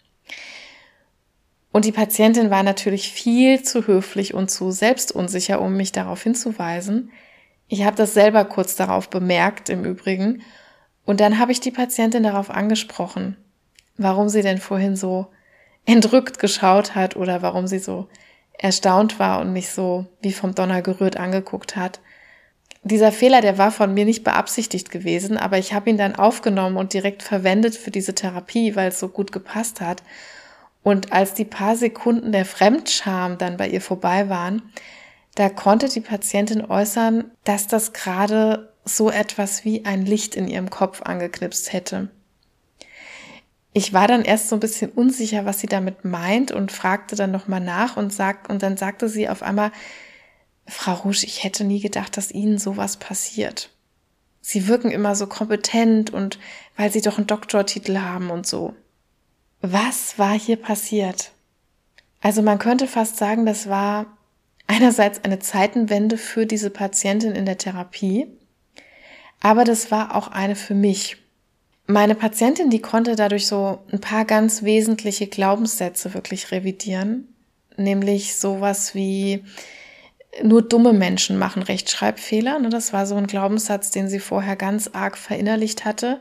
Und 1.75 1.85
die 1.85 1.91
Patientin 1.91 2.51
war 2.51 2.63
natürlich 2.63 3.11
viel 3.11 3.65
zu 3.65 3.89
höflich 3.89 4.33
und 4.33 4.49
zu 4.49 4.71
selbstunsicher, 4.71 5.61
um 5.61 5.77
mich 5.77 5.91
darauf 5.91 6.23
hinzuweisen. 6.23 7.11
Ich 7.67 7.83
habe 7.83 7.97
das 7.97 8.15
selber 8.15 8.45
kurz 8.45 8.77
darauf 8.77 9.11
bemerkt, 9.11 9.71
im 9.71 9.85
Übrigen. 9.85 10.43
Und 11.05 11.19
dann 11.19 11.41
habe 11.41 11.51
ich 11.51 11.59
die 11.59 11.73
Patientin 11.73 12.23
darauf 12.23 12.49
angesprochen, 12.49 13.37
warum 13.97 14.29
sie 14.29 14.43
denn 14.43 14.59
vorhin 14.59 14.95
so 14.95 15.27
entrückt 15.85 16.39
geschaut 16.39 16.95
hat 16.95 17.17
oder 17.17 17.43
warum 17.43 17.67
sie 17.67 17.81
so 17.81 18.07
erstaunt 18.57 19.19
war 19.19 19.41
und 19.41 19.53
mich 19.53 19.71
so 19.71 20.07
wie 20.23 20.33
vom 20.33 20.55
Donner 20.55 20.81
gerührt 20.81 21.17
angeguckt 21.17 21.75
hat. 21.75 21.99
Dieser 22.85 23.11
Fehler, 23.11 23.41
der 23.41 23.59
war 23.59 23.73
von 23.73 23.93
mir 23.93 24.05
nicht 24.05 24.23
beabsichtigt 24.23 24.93
gewesen, 24.93 25.37
aber 25.37 25.59
ich 25.59 25.75
habe 25.75 25.91
ihn 25.91 25.99
dann 25.99 26.15
aufgenommen 26.15 26.77
und 26.77 26.93
direkt 26.93 27.25
verwendet 27.25 27.75
für 27.75 27.91
diese 27.91 28.15
Therapie, 28.15 28.77
weil 28.77 28.91
es 28.91 29.01
so 29.01 29.09
gut 29.09 29.33
gepasst 29.33 29.81
hat. 29.81 30.05
Und 30.85 31.13
als 31.13 31.35
die 31.35 31.47
paar 31.47 31.75
Sekunden 31.75 32.31
der 32.31 32.45
Fremdscham 32.45 33.39
dann 33.39 33.57
bei 33.57 33.69
ihr 33.69 33.81
vorbei 33.81 34.29
waren, 34.29 34.63
da 35.35 35.49
konnte 35.49 35.89
die 35.89 36.03
Patientin 36.03 36.65
äußern, 36.65 37.33
dass 37.43 37.67
das 37.67 37.93
gerade 37.93 38.73
so 38.85 39.11
etwas 39.11 39.65
wie 39.65 39.85
ein 39.85 40.07
Licht 40.07 40.37
in 40.37 40.47
ihrem 40.47 40.71
Kopf 40.71 41.03
angeknipst 41.03 41.73
hätte. 41.73 42.11
Ich 43.73 43.93
war 43.93 44.07
dann 44.07 44.23
erst 44.23 44.51
so 44.51 44.57
ein 44.57 44.61
bisschen 44.61 44.93
unsicher, 44.93 45.47
was 45.47 45.59
sie 45.59 45.67
damit 45.67 46.05
meint 46.05 46.53
und 46.53 46.71
fragte 46.71 47.17
dann 47.17 47.33
nochmal 47.33 47.61
nach 47.61 47.97
und 47.97 48.13
sagt, 48.13 48.49
und 48.49 48.63
dann 48.63 48.77
sagte 48.77 49.09
sie 49.09 49.29
auf 49.29 49.43
einmal, 49.43 49.73
Frau 50.67 50.93
Rouge, 50.93 51.25
ich 51.25 51.45
hätte 51.45 51.65
nie 51.65 51.81
gedacht, 51.81 52.17
dass 52.17 52.31
Ihnen 52.31 52.59
sowas 52.59 52.97
passiert. 52.97 53.71
Sie 54.41 54.69
wirken 54.69 54.91
immer 54.91 55.15
so 55.15 55.27
kompetent 55.27 56.11
und 56.11 56.39
weil 56.77 56.93
Sie 56.93 57.01
doch 57.01 57.19
einen 57.19 57.27
Doktortitel 57.27 57.99
haben 57.99 58.31
und 58.31 58.47
so. 58.47 58.75
Was 59.67 60.19
war 60.19 60.39
hier 60.39 60.57
passiert? 60.57 61.31
Also 62.21 62.43
man 62.43 62.59
könnte 62.59 62.87
fast 62.87 63.17
sagen, 63.17 63.47
das 63.47 63.67
war 63.67 64.05
einerseits 64.67 65.25
eine 65.25 65.39
Zeitenwende 65.39 66.19
für 66.19 66.45
diese 66.45 66.69
Patientin 66.69 67.33
in 67.33 67.47
der 67.47 67.57
Therapie, 67.57 68.27
aber 69.41 69.65
das 69.65 69.91
war 69.91 70.17
auch 70.17 70.29
eine 70.29 70.55
für 70.55 70.75
mich. 70.75 71.17
Meine 71.87 72.15
Patientin, 72.15 72.69
die 72.69 72.83
konnte 72.83 73.17
dadurch 73.17 73.47
so 73.47 73.79
ein 73.91 74.03
paar 74.03 74.27
ganz 74.27 74.65
wesentliche 74.65 75.29
Glaubenssätze 75.29 76.13
wirklich 76.13 76.51
revidieren, 76.51 77.35
nämlich 77.79 78.37
sowas 78.37 78.95
wie 78.95 79.45
nur 80.43 80.61
dumme 80.61 80.93
Menschen 80.93 81.39
machen 81.39 81.63
Rechtschreibfehler. 81.63 82.59
Ne, 82.59 82.69
das 82.69 82.93
war 82.93 83.07
so 83.07 83.15
ein 83.15 83.29
Glaubenssatz, 83.29 83.91
den 83.91 84.11
sie 84.11 84.21
vorher 84.21 84.57
ganz 84.57 84.91
arg 84.93 85.17
verinnerlicht 85.17 85.87
hatte. 85.87 86.21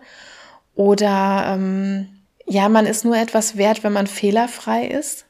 Oder 0.76 1.56
ähm, 1.58 2.23
ja, 2.54 2.70
man 2.70 2.86
ist 2.86 3.04
nur 3.04 3.18
etwas 3.18 3.58
wert, 3.58 3.84
wenn 3.84 3.94
man 3.94 4.06
fehlerfrei 4.06 4.86
ist. 4.86 5.26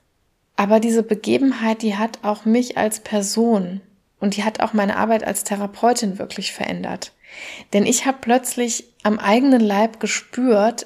Aber 0.57 0.81
diese 0.81 1.03
Begebenheit, 1.03 1.81
die 1.81 1.95
hat 1.95 2.19
auch 2.21 2.43
mich 2.43 2.77
als 2.77 2.99
Person 2.99 3.79
und 4.19 4.35
die 4.35 4.43
hat 4.43 4.59
auch 4.59 4.73
meine 4.73 4.97
Arbeit 4.97 5.23
als 5.23 5.45
Therapeutin 5.45 6.19
wirklich 6.19 6.51
verändert. 6.51 7.13
Denn 7.71 7.85
ich 7.85 8.05
habe 8.05 8.17
plötzlich 8.19 8.83
am 9.03 9.19
eigenen 9.19 9.61
Leib 9.61 10.01
gespürt, 10.01 10.85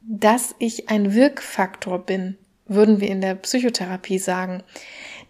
dass 0.00 0.54
ich 0.58 0.90
ein 0.90 1.14
Wirkfaktor 1.14 2.00
bin, 2.00 2.36
würden 2.66 3.00
wir 3.00 3.08
in 3.08 3.20
der 3.20 3.36
Psychotherapie 3.36 4.18
sagen. 4.18 4.64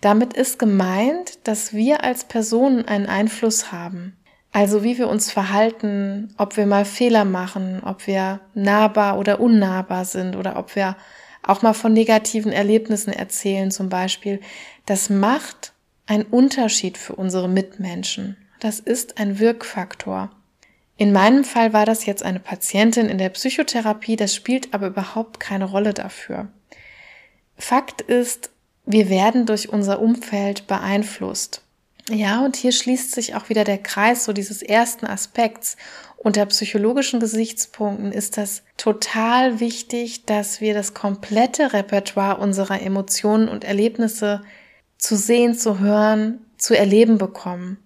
Damit 0.01 0.33
ist 0.33 0.59
gemeint, 0.59 1.47
dass 1.47 1.75
wir 1.75 2.03
als 2.03 2.25
Personen 2.25 2.89
einen 2.89 3.07
Einfluss 3.07 3.71
haben. 3.71 4.17
Also 4.53 4.83
wie 4.83 4.99
wir 4.99 5.09
uns 5.09 5.31
verhalten, 5.31 6.35
ob 6.39 6.57
wir 6.57 6.67
mal 6.67 6.85
Fehler 6.85 7.25
machen, 7.25 7.83
ob 7.85 8.07
wir 8.07 8.41
nahbar 8.55 9.19
oder 9.19 9.41
unnahbar 9.41 10.05
sind 10.05 10.37
oder 10.37 10.57
ob 10.57 10.75
wir 10.75 10.97
auch 11.43 11.63
mal 11.63 11.75
von 11.75 11.93
negativen 11.93 12.53
Erlebnissen 12.53 13.13
erzählen 13.13 13.71
zum 13.71 13.89
Beispiel. 13.89 14.41
Das 14.87 15.11
macht 15.11 15.73
einen 16.07 16.25
Unterschied 16.25 16.99
für 16.99 17.15
unsere 17.15 17.49
Mitmenschen. 17.49 18.37
Das 18.61 18.81
ist 18.81 19.19
ein 19.19 19.39
Wirkfaktor. 19.39 20.31
In 20.97 21.13
meinem 21.13 21.45
Fall 21.45 21.73
war 21.73 21.87
das 21.87 22.07
jetzt 22.07 22.25
eine 22.25 22.41
Patientin 22.41 23.09
in 23.09 23.19
der 23.19 23.29
Psychotherapie, 23.29 24.17
das 24.17 24.35
spielt 24.35 24.75
aber 24.75 24.89
überhaupt 24.89 25.39
keine 25.39 25.67
Rolle 25.67 25.95
dafür. 25.95 26.49
Fakt 27.57 28.01
ist, 28.01 28.51
wir 28.85 29.09
werden 29.09 29.47
durch 29.47 29.69
unser 29.69 30.01
Umfeld 30.01 30.67
beeinflusst. 30.67 31.63
Ja, 32.11 32.45
und 32.45 32.57
hier 32.57 32.73
schließt 32.73 33.13
sich 33.13 33.35
auch 33.35 33.49
wieder 33.51 33.65
der 33.65 33.79
Kreis 33.79 34.25
so 34.25 34.33
dieses 34.33 34.63
ersten 34.63 35.07
Aspekts. 35.07 35.77
Unter 36.17 36.47
psychologischen 36.47 37.21
Gesichtspunkten 37.21 38.13
ist 38.13 38.39
das 38.39 38.63
total 38.77 39.61
wichtig, 39.61 40.25
dass 40.25 40.61
wir 40.61 40.75
das 40.75 40.95
komplette 40.95 41.73
Repertoire 41.73 42.39
unserer 42.39 42.81
Emotionen 42.81 43.49
und 43.49 43.65
Erlebnisse 43.65 44.43
zu 44.97 45.17
sehen, 45.17 45.55
zu 45.55 45.79
hören, 45.81 46.41
zu 46.57 46.77
erleben 46.77 47.19
bekommen. 47.19 47.79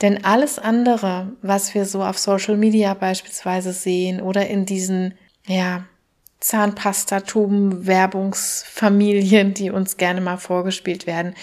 Denn 0.00 0.24
alles 0.24 0.58
andere, 0.58 1.32
was 1.42 1.74
wir 1.74 1.86
so 1.86 2.02
auf 2.02 2.18
Social 2.18 2.56
Media 2.56 2.94
beispielsweise 2.94 3.72
sehen 3.72 4.20
oder 4.20 4.46
in 4.46 4.64
diesen, 4.64 5.14
ja, 5.46 5.84
Zahnpastatuben, 6.38 7.86
Werbungsfamilien, 7.86 9.54
die 9.54 9.70
uns 9.70 9.96
gerne 9.96 10.20
mal 10.20 10.36
vorgespielt 10.36 11.06
werden, 11.06 11.34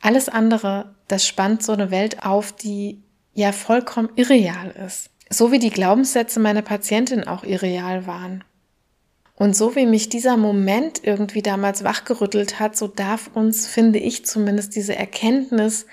alles 0.00 0.28
andere, 0.28 0.93
das 1.08 1.26
spannt 1.26 1.62
so 1.62 1.72
eine 1.72 1.90
Welt 1.90 2.24
auf, 2.24 2.52
die 2.52 3.02
ja 3.32 3.52
vollkommen 3.52 4.10
irreal 4.16 4.70
ist. 4.70 5.10
So 5.30 5.52
wie 5.52 5.58
die 5.58 5.70
Glaubenssätze 5.70 6.40
meiner 6.40 6.62
Patientin 6.62 7.24
auch 7.24 7.44
irreal 7.44 8.06
waren. 8.06 8.44
Und 9.36 9.56
so 9.56 9.74
wie 9.74 9.86
mich 9.86 10.08
dieser 10.08 10.36
Moment 10.36 11.00
irgendwie 11.02 11.42
damals 11.42 11.82
wachgerüttelt 11.82 12.60
hat, 12.60 12.76
so 12.76 12.86
darf 12.86 13.30
uns, 13.34 13.66
finde 13.66 13.98
ich 13.98 14.24
zumindest, 14.24 14.76
diese 14.76 14.94
Erkenntnis 14.94 15.86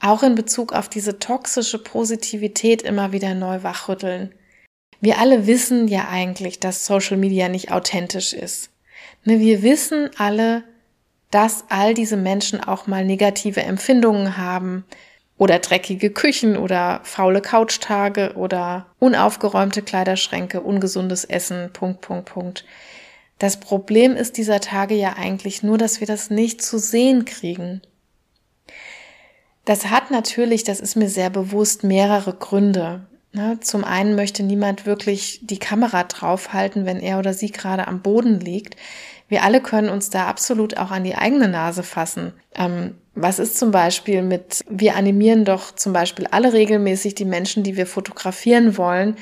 auch 0.00 0.22
in 0.22 0.34
Bezug 0.34 0.72
auf 0.72 0.88
diese 0.88 1.18
toxische 1.18 1.78
Positivität 1.78 2.82
immer 2.82 3.12
wieder 3.12 3.34
neu 3.34 3.62
wachrütteln. 3.62 4.34
Wir 5.00 5.18
alle 5.18 5.46
wissen 5.46 5.86
ja 5.86 6.08
eigentlich, 6.08 6.60
dass 6.60 6.84
Social 6.84 7.16
Media 7.16 7.48
nicht 7.48 7.70
authentisch 7.70 8.32
ist. 8.32 8.70
Ne, 9.24 9.38
wir 9.38 9.62
wissen 9.62 10.10
alle, 10.18 10.64
dass 11.34 11.64
all 11.68 11.94
diese 11.94 12.16
Menschen 12.16 12.62
auch 12.62 12.86
mal 12.86 13.04
negative 13.04 13.60
Empfindungen 13.60 14.36
haben 14.36 14.84
oder 15.36 15.58
dreckige 15.58 16.10
Küchen 16.10 16.56
oder 16.56 17.00
faule 17.02 17.42
Couchtage 17.42 18.34
oder 18.36 18.86
unaufgeräumte 19.00 19.82
Kleiderschränke, 19.82 20.60
ungesundes 20.60 21.24
Essen, 21.24 21.70
Punkt, 21.72 22.02
Punkt, 22.02 22.26
Punkt. 22.26 22.64
Das 23.40 23.58
Problem 23.58 24.14
ist 24.14 24.36
dieser 24.36 24.60
Tage 24.60 24.94
ja 24.94 25.14
eigentlich 25.16 25.64
nur, 25.64 25.76
dass 25.76 25.98
wir 25.98 26.06
das 26.06 26.30
nicht 26.30 26.62
zu 26.62 26.78
sehen 26.78 27.24
kriegen. 27.24 27.82
Das 29.64 29.86
hat 29.86 30.12
natürlich, 30.12 30.62
das 30.62 30.78
ist 30.78 30.94
mir 30.94 31.08
sehr 31.08 31.30
bewusst, 31.30 31.82
mehrere 31.82 32.34
Gründe. 32.34 33.08
Ne, 33.32 33.58
zum 33.58 33.82
einen 33.82 34.14
möchte 34.14 34.44
niemand 34.44 34.86
wirklich 34.86 35.40
die 35.42 35.58
Kamera 35.58 36.04
draufhalten, 36.04 36.86
wenn 36.86 37.00
er 37.00 37.18
oder 37.18 37.34
sie 37.34 37.50
gerade 37.50 37.88
am 37.88 38.00
Boden 38.00 38.38
liegt. 38.38 38.76
Wir 39.34 39.42
alle 39.42 39.60
können 39.60 39.88
uns 39.88 40.10
da 40.10 40.28
absolut 40.28 40.76
auch 40.76 40.92
an 40.92 41.02
die 41.02 41.16
eigene 41.16 41.48
Nase 41.48 41.82
fassen. 41.82 42.34
Ähm, 42.54 42.94
was 43.16 43.40
ist 43.40 43.58
zum 43.58 43.72
Beispiel 43.72 44.22
mit, 44.22 44.64
wir 44.70 44.94
animieren 44.94 45.44
doch 45.44 45.74
zum 45.74 45.92
Beispiel 45.92 46.28
alle 46.30 46.52
regelmäßig 46.52 47.16
die 47.16 47.24
Menschen, 47.24 47.64
die 47.64 47.76
wir 47.76 47.88
fotografieren 47.88 48.76
wollen, 48.78 49.16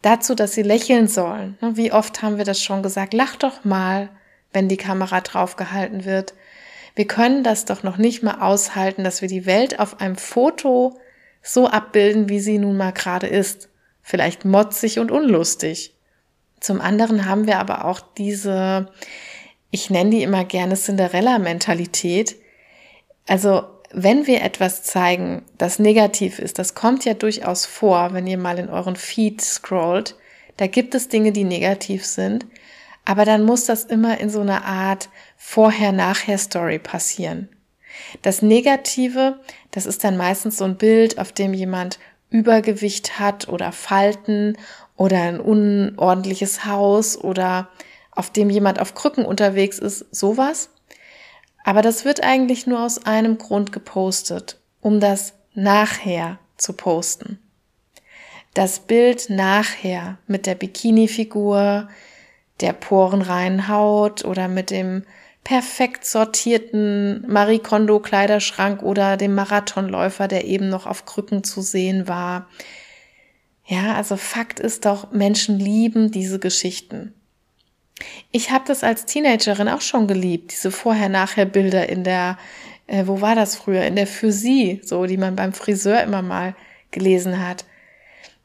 dazu, 0.00 0.34
dass 0.34 0.54
sie 0.54 0.62
lächeln 0.62 1.06
sollen. 1.06 1.58
Ne, 1.60 1.76
wie 1.76 1.92
oft 1.92 2.22
haben 2.22 2.38
wir 2.38 2.46
das 2.46 2.62
schon 2.62 2.82
gesagt? 2.82 3.12
Lach 3.12 3.36
doch 3.36 3.66
mal, 3.66 4.08
wenn 4.54 4.70
die 4.70 4.78
Kamera 4.78 5.20
draufgehalten 5.20 6.06
wird. 6.06 6.32
Wir 6.94 7.06
können 7.06 7.44
das 7.44 7.66
doch 7.66 7.82
noch 7.82 7.98
nicht 7.98 8.22
mal 8.22 8.40
aushalten, 8.40 9.04
dass 9.04 9.20
wir 9.20 9.28
die 9.28 9.44
Welt 9.44 9.80
auf 9.80 10.00
einem 10.00 10.16
Foto 10.16 10.98
so 11.42 11.68
abbilden, 11.68 12.30
wie 12.30 12.40
sie 12.40 12.58
nun 12.58 12.78
mal 12.78 12.94
gerade 12.94 13.26
ist. 13.26 13.68
Vielleicht 14.00 14.46
motzig 14.46 14.98
und 14.98 15.10
unlustig. 15.10 15.94
Zum 16.58 16.80
anderen 16.80 17.26
haben 17.26 17.46
wir 17.46 17.58
aber 17.58 17.84
auch 17.84 18.00
diese, 18.00 18.90
ich 19.70 19.90
nenne 19.90 20.10
die 20.10 20.22
immer 20.22 20.44
gerne 20.44 20.74
Cinderella-Mentalität. 20.74 22.36
Also 23.26 23.64
wenn 23.90 24.26
wir 24.26 24.42
etwas 24.42 24.82
zeigen, 24.82 25.42
das 25.56 25.78
negativ 25.78 26.38
ist, 26.38 26.58
das 26.58 26.74
kommt 26.74 27.04
ja 27.04 27.14
durchaus 27.14 27.66
vor, 27.66 28.12
wenn 28.12 28.26
ihr 28.26 28.38
mal 28.38 28.58
in 28.58 28.68
euren 28.68 28.96
Feed 28.96 29.40
scrollt, 29.40 30.16
da 30.56 30.66
gibt 30.66 30.94
es 30.94 31.08
Dinge, 31.08 31.32
die 31.32 31.44
negativ 31.44 32.04
sind, 32.04 32.46
aber 33.04 33.24
dann 33.24 33.44
muss 33.44 33.64
das 33.64 33.84
immer 33.84 34.20
in 34.20 34.28
so 34.28 34.40
einer 34.40 34.64
Art 34.64 35.08
Vorher-Nachher-Story 35.36 36.78
passieren. 36.78 37.48
Das 38.22 38.42
Negative, 38.42 39.40
das 39.70 39.86
ist 39.86 40.04
dann 40.04 40.16
meistens 40.16 40.58
so 40.58 40.64
ein 40.64 40.76
Bild, 40.76 41.18
auf 41.18 41.32
dem 41.32 41.54
jemand 41.54 41.98
Übergewicht 42.30 43.18
hat 43.18 43.48
oder 43.48 43.72
Falten 43.72 44.58
oder 44.96 45.22
ein 45.22 45.40
unordentliches 45.40 46.66
Haus 46.66 47.16
oder 47.16 47.68
auf 48.18 48.30
dem 48.30 48.50
jemand 48.50 48.80
auf 48.80 48.96
Krücken 48.96 49.24
unterwegs 49.24 49.78
ist, 49.78 50.04
sowas. 50.10 50.70
Aber 51.64 51.82
das 51.82 52.04
wird 52.04 52.24
eigentlich 52.24 52.66
nur 52.66 52.84
aus 52.84 53.06
einem 53.06 53.38
Grund 53.38 53.70
gepostet, 53.70 54.58
um 54.80 54.98
das 54.98 55.34
nachher 55.54 56.40
zu 56.56 56.72
posten. 56.72 57.38
Das 58.54 58.80
Bild 58.80 59.30
nachher 59.30 60.18
mit 60.26 60.46
der 60.46 60.56
Bikini-Figur, 60.56 61.88
der 62.58 62.72
porenreinen 62.72 63.68
Haut 63.68 64.24
oder 64.24 64.48
mit 64.48 64.72
dem 64.72 65.04
perfekt 65.44 66.04
sortierten 66.04 67.24
Marie 67.28 67.60
Kondo 67.60 68.00
Kleiderschrank 68.00 68.82
oder 68.82 69.16
dem 69.16 69.36
Marathonläufer, 69.36 70.26
der 70.26 70.44
eben 70.44 70.70
noch 70.70 70.86
auf 70.86 71.04
Krücken 71.04 71.44
zu 71.44 71.62
sehen 71.62 72.08
war. 72.08 72.48
Ja, 73.64 73.94
also 73.94 74.16
Fakt 74.16 74.58
ist 74.58 74.86
doch, 74.86 75.12
Menschen 75.12 75.60
lieben 75.60 76.10
diese 76.10 76.40
Geschichten. 76.40 77.14
Ich 78.30 78.50
habe 78.50 78.64
das 78.66 78.84
als 78.84 79.06
Teenagerin 79.06 79.68
auch 79.68 79.80
schon 79.80 80.06
geliebt, 80.06 80.52
diese 80.52 80.70
Vorher-Nachher-Bilder 80.70 81.88
in 81.88 82.04
der, 82.04 82.38
äh, 82.86 83.06
wo 83.06 83.20
war 83.20 83.34
das 83.34 83.56
früher, 83.56 83.84
in 83.84 83.96
der 83.96 84.06
Physik, 84.06 84.82
so, 84.84 85.06
die 85.06 85.16
man 85.16 85.36
beim 85.36 85.52
Friseur 85.52 86.02
immer 86.02 86.22
mal 86.22 86.54
gelesen 86.90 87.46
hat. 87.46 87.64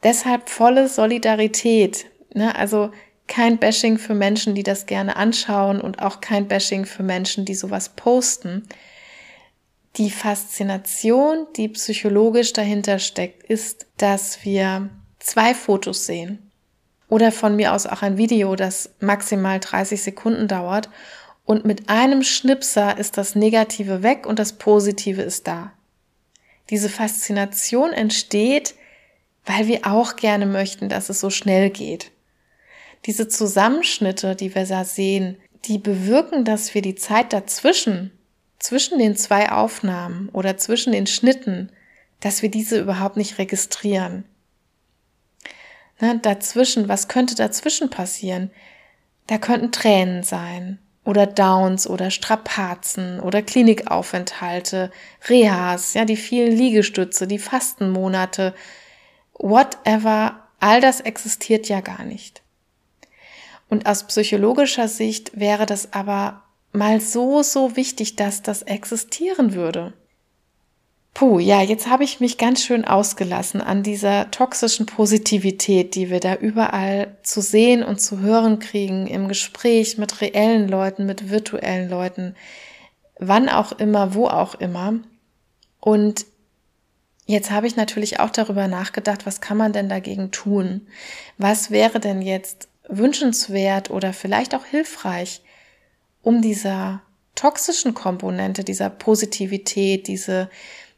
Deshalb 0.04 0.50
volle 0.50 0.90
Solidarität. 0.90 2.06
Ne? 2.34 2.56
Also 2.56 2.92
kein 3.28 3.58
Bashing 3.58 3.98
für 3.98 4.14
Menschen, 4.14 4.54
die 4.54 4.64
das 4.64 4.86
gerne 4.86 5.16
anschauen 5.16 5.80
und 5.80 6.02
auch 6.02 6.20
kein 6.20 6.48
Bashing 6.48 6.86
für 6.86 7.04
Menschen, 7.04 7.46
die 7.46 7.56
sowas 7.56 7.90
posten. 7.90 8.68
Die 9.96 10.10
Faszination, 10.10 11.48
die 11.56 11.70
psychologisch 11.70 12.52
dahinter 12.52 13.00
steckt, 13.00 13.44
ist, 13.44 13.86
dass 13.98 14.44
wir 14.44 14.90
zwei 15.20 15.54
Fotos 15.54 16.06
sehen. 16.06 16.43
Oder 17.14 17.32
von 17.32 17.56
mir 17.56 17.74
aus 17.74 17.86
auch 17.86 18.02
ein 18.02 18.18
Video, 18.18 18.56
das 18.56 18.90
maximal 19.00 19.60
30 19.60 20.02
Sekunden 20.02 20.48
dauert. 20.48 20.90
Und 21.46 21.64
mit 21.64 21.88
einem 21.88 22.24
Schnipser 22.24 22.98
ist 22.98 23.20
das 23.20 23.36
Negative 23.36 24.02
weg 24.02 24.26
und 24.26 24.40
das 24.40 24.54
Positive 24.54 25.22
ist 25.22 25.46
da. 25.46 25.74
Diese 26.72 26.90
Faszination 26.90 27.94
entsteht, 27.94 28.74
weil 29.46 29.68
wir 29.68 29.82
auch 29.86 30.16
gerne 30.16 30.48
möchten, 30.48 30.90
dass 30.90 31.10
es 31.10 31.20
so 31.20 31.30
schnell 31.30 31.70
geht. 31.70 32.10
Diese 33.06 33.28
Zusammenschnitte, 33.28 34.36
die 34.36 34.56
wir 34.56 34.66
da 34.66 34.84
sehen, 34.84 35.38
die 35.66 35.78
bewirken, 35.78 36.46
dass 36.46 36.74
wir 36.74 36.82
die 36.82 36.96
Zeit 36.96 37.32
dazwischen, 37.32 38.10
zwischen 38.58 38.98
den 38.98 39.16
zwei 39.16 39.52
Aufnahmen 39.52 40.30
oder 40.30 40.58
zwischen 40.58 40.94
den 40.94 41.06
Schnitten, 41.06 41.72
dass 42.22 42.42
wir 42.42 42.50
diese 42.50 42.80
überhaupt 42.80 43.18
nicht 43.18 43.38
registrieren. 43.38 44.26
Ne, 46.04 46.20
dazwischen, 46.20 46.90
was 46.90 47.08
könnte 47.08 47.34
dazwischen 47.34 47.90
passieren? 47.90 48.52
Da 49.28 49.38
könnten 49.38 49.72
Tränen 49.72 50.22
sein 50.22 50.78
oder 51.06 51.26
Downs 51.26 51.88
oder 51.88 52.12
Strapazen 52.12 53.22
oder 53.22 53.42
Klinikaufenthalte, 53.42 54.92
Rehas, 55.30 55.94
ja, 55.94 56.04
die 56.04 56.18
vielen 56.18 56.58
Liegestütze, 56.58 57.26
die 57.26 57.40
Fastenmonate, 57.40 58.54
whatever, 59.36 60.42
all 60.60 60.82
das 60.82 61.00
existiert 61.00 61.70
ja 61.70 61.80
gar 61.80 62.04
nicht. 62.04 62.42
Und 63.70 63.86
aus 63.86 64.04
psychologischer 64.04 64.90
Sicht 64.90 65.32
wäre 65.40 65.66
das 65.66 65.94
aber 65.94 66.44
mal 66.74 67.00
so, 67.00 67.44
so 67.44 67.78
wichtig, 67.78 68.18
dass 68.18 68.42
das 68.42 68.62
existieren 68.64 69.54
würde. 69.54 69.94
Puh, 71.14 71.38
ja, 71.38 71.62
jetzt 71.62 71.88
habe 71.88 72.04
ich 72.04 72.20
mich 72.20 72.40
ganz 72.40 72.64
schön 72.64 72.86
ausgelassen 72.86 73.62
an 73.62 73.84
dieser 73.84 74.32
toxischen 74.32 74.88
Positivität, 74.88 75.94
die 75.94 76.10
wir 76.10 76.20
da 76.20 76.36
überall 76.36 77.18
zu 77.22 77.40
sehen 77.40 77.84
und 77.84 78.02
zu 78.02 78.20
hören 78.20 78.58
kriegen, 78.58 79.06
im 79.06 79.28
Gespräch 79.28 80.00
mit 80.00 80.22
reellen 80.22 80.68
Leuten, 80.68 81.06
mit 81.06 81.30
virtuellen 81.30 81.88
Leuten, 81.88 82.36
wann 83.20 83.48
auch 83.48 83.74
immer, 83.74 84.16
wo 84.16 84.28
auch 84.28 84.56
immer. 84.56 84.96
Und 85.80 86.26
jetzt 87.28 87.52
habe 87.52 87.68
ich 87.68 87.76
natürlich 87.76 88.20
auch 88.20 88.32
darüber 88.32 88.68
nachgedacht, 88.68 89.28
was 89.28 89.40
kann 89.40 89.58
man 89.58 89.72
denn 89.72 89.90
dagegen 89.90 90.32
tun? 90.32 90.88
Was 91.38 91.70
wäre 91.70 92.00
denn 92.00 92.24
jetzt 92.24 92.70
wünschenswert 92.90 93.92
oder 93.92 94.14
vielleicht 94.14 94.56
auch 94.56 94.66
hilfreich, 94.66 95.42
um 96.24 96.42
dieser 96.42 97.04
toxischen 97.36 97.94
Komponente, 97.94 98.64
dieser 98.64 98.90
Positivität, 98.90 100.08
diese 100.08 100.50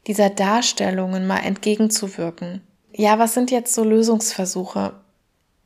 dieser 0.06 0.30
Darstellungen 0.30 1.26
mal 1.26 1.40
entgegenzuwirken. 1.40 2.62
Ja, 2.92 3.18
was 3.18 3.34
sind 3.34 3.50
jetzt 3.50 3.74
so 3.74 3.84
Lösungsversuche? 3.84 4.94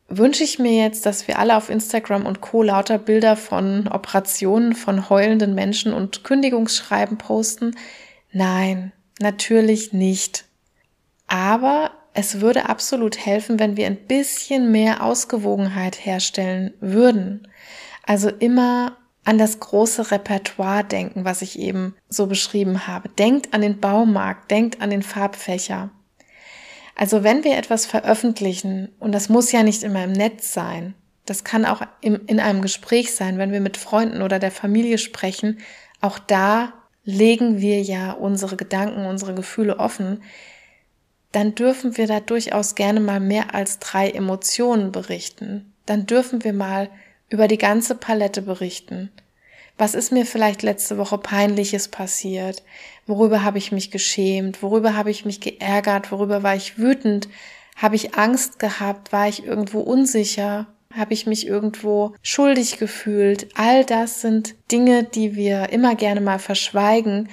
Wünsche 0.08 0.42
ich 0.42 0.58
mir 0.58 0.72
jetzt, 0.72 1.06
dass 1.06 1.28
wir 1.28 1.38
alle 1.38 1.56
auf 1.56 1.70
Instagram 1.70 2.26
und 2.26 2.40
Co 2.40 2.64
lauter 2.64 2.98
Bilder 2.98 3.36
von 3.36 3.86
Operationen 3.86 4.74
von 4.74 5.08
heulenden 5.08 5.54
Menschen 5.54 5.92
und 5.92 6.24
Kündigungsschreiben 6.24 7.16
posten? 7.16 7.76
Nein, 8.32 8.92
natürlich 9.20 9.92
nicht. 9.92 10.46
Aber 11.28 11.92
es 12.12 12.40
würde 12.40 12.68
absolut 12.68 13.24
helfen, 13.24 13.60
wenn 13.60 13.76
wir 13.76 13.86
ein 13.86 13.96
bisschen 14.08 14.72
mehr 14.72 15.04
Ausgewogenheit 15.04 16.04
herstellen 16.04 16.74
würden. 16.80 17.46
Also 18.04 18.30
immer 18.30 18.96
an 19.30 19.38
das 19.38 19.60
große 19.60 20.10
Repertoire 20.10 20.82
denken, 20.82 21.24
was 21.24 21.40
ich 21.40 21.56
eben 21.56 21.94
so 22.08 22.26
beschrieben 22.26 22.88
habe. 22.88 23.08
Denkt 23.10 23.54
an 23.54 23.60
den 23.60 23.78
Baumarkt, 23.78 24.50
denkt 24.50 24.82
an 24.82 24.90
den 24.90 25.04
Farbfächer. 25.04 25.90
Also 26.96 27.22
wenn 27.22 27.44
wir 27.44 27.56
etwas 27.56 27.86
veröffentlichen, 27.86 28.90
und 28.98 29.12
das 29.12 29.28
muss 29.28 29.52
ja 29.52 29.62
nicht 29.62 29.84
immer 29.84 30.02
im 30.02 30.10
Netz 30.10 30.52
sein, 30.52 30.94
das 31.26 31.44
kann 31.44 31.64
auch 31.64 31.80
im, 32.00 32.20
in 32.26 32.40
einem 32.40 32.60
Gespräch 32.60 33.14
sein, 33.14 33.38
wenn 33.38 33.52
wir 33.52 33.60
mit 33.60 33.76
Freunden 33.76 34.22
oder 34.22 34.40
der 34.40 34.50
Familie 34.50 34.98
sprechen, 34.98 35.60
auch 36.00 36.18
da 36.18 36.72
legen 37.04 37.60
wir 37.60 37.82
ja 37.82 38.10
unsere 38.10 38.56
Gedanken, 38.56 39.06
unsere 39.06 39.34
Gefühle 39.34 39.78
offen, 39.78 40.24
dann 41.30 41.54
dürfen 41.54 41.96
wir 41.96 42.08
da 42.08 42.18
durchaus 42.18 42.74
gerne 42.74 42.98
mal 42.98 43.20
mehr 43.20 43.54
als 43.54 43.78
drei 43.78 44.10
Emotionen 44.10 44.90
berichten. 44.90 45.72
Dann 45.86 46.06
dürfen 46.06 46.42
wir 46.42 46.52
mal 46.52 46.90
über 47.30 47.48
die 47.48 47.58
ganze 47.58 47.94
Palette 47.94 48.42
berichten. 48.42 49.10
Was 49.78 49.94
ist 49.94 50.12
mir 50.12 50.26
vielleicht 50.26 50.62
letzte 50.62 50.98
Woche 50.98 51.16
peinliches 51.16 51.88
passiert? 51.88 52.62
Worüber 53.06 53.42
habe 53.44 53.56
ich 53.56 53.72
mich 53.72 53.90
geschämt? 53.90 54.62
Worüber 54.62 54.94
habe 54.94 55.10
ich 55.10 55.24
mich 55.24 55.40
geärgert? 55.40 56.12
Worüber 56.12 56.42
war 56.42 56.54
ich 56.54 56.76
wütend? 56.76 57.28
Habe 57.76 57.96
ich 57.96 58.14
Angst 58.14 58.58
gehabt? 58.58 59.10
War 59.10 59.26
ich 59.26 59.46
irgendwo 59.46 59.80
unsicher? 59.80 60.66
Habe 60.94 61.14
ich 61.14 61.26
mich 61.26 61.46
irgendwo 61.46 62.14
schuldig 62.20 62.78
gefühlt? 62.78 63.48
All 63.54 63.86
das 63.86 64.20
sind 64.20 64.54
Dinge, 64.70 65.04
die 65.04 65.34
wir 65.34 65.70
immer 65.70 65.94
gerne 65.94 66.20
mal 66.20 66.40
verschweigen, 66.40 67.30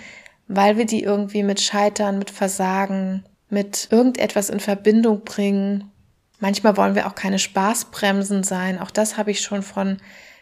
weil 0.48 0.78
wir 0.78 0.86
die 0.86 1.04
irgendwie 1.04 1.44
mit 1.44 1.60
Scheitern, 1.60 2.18
mit 2.18 2.30
Versagen, 2.30 3.26
mit 3.50 3.90
irgendetwas 3.92 4.50
in 4.50 4.60
Verbindung 4.60 5.26
bringen, 5.26 5.92
Manchmal 6.40 6.78
wollen 6.78 6.96
wir 6.96 7.08
auch 7.08 7.16
keine 7.16 7.40
Spaßbremsen 7.40 8.44
sein. 8.44 8.80
Auch 8.80 8.92
das 8.92 9.18
habe 9.18 9.32
ich 9.32 9.42
schon 9.42 9.64
von 9.64 9.98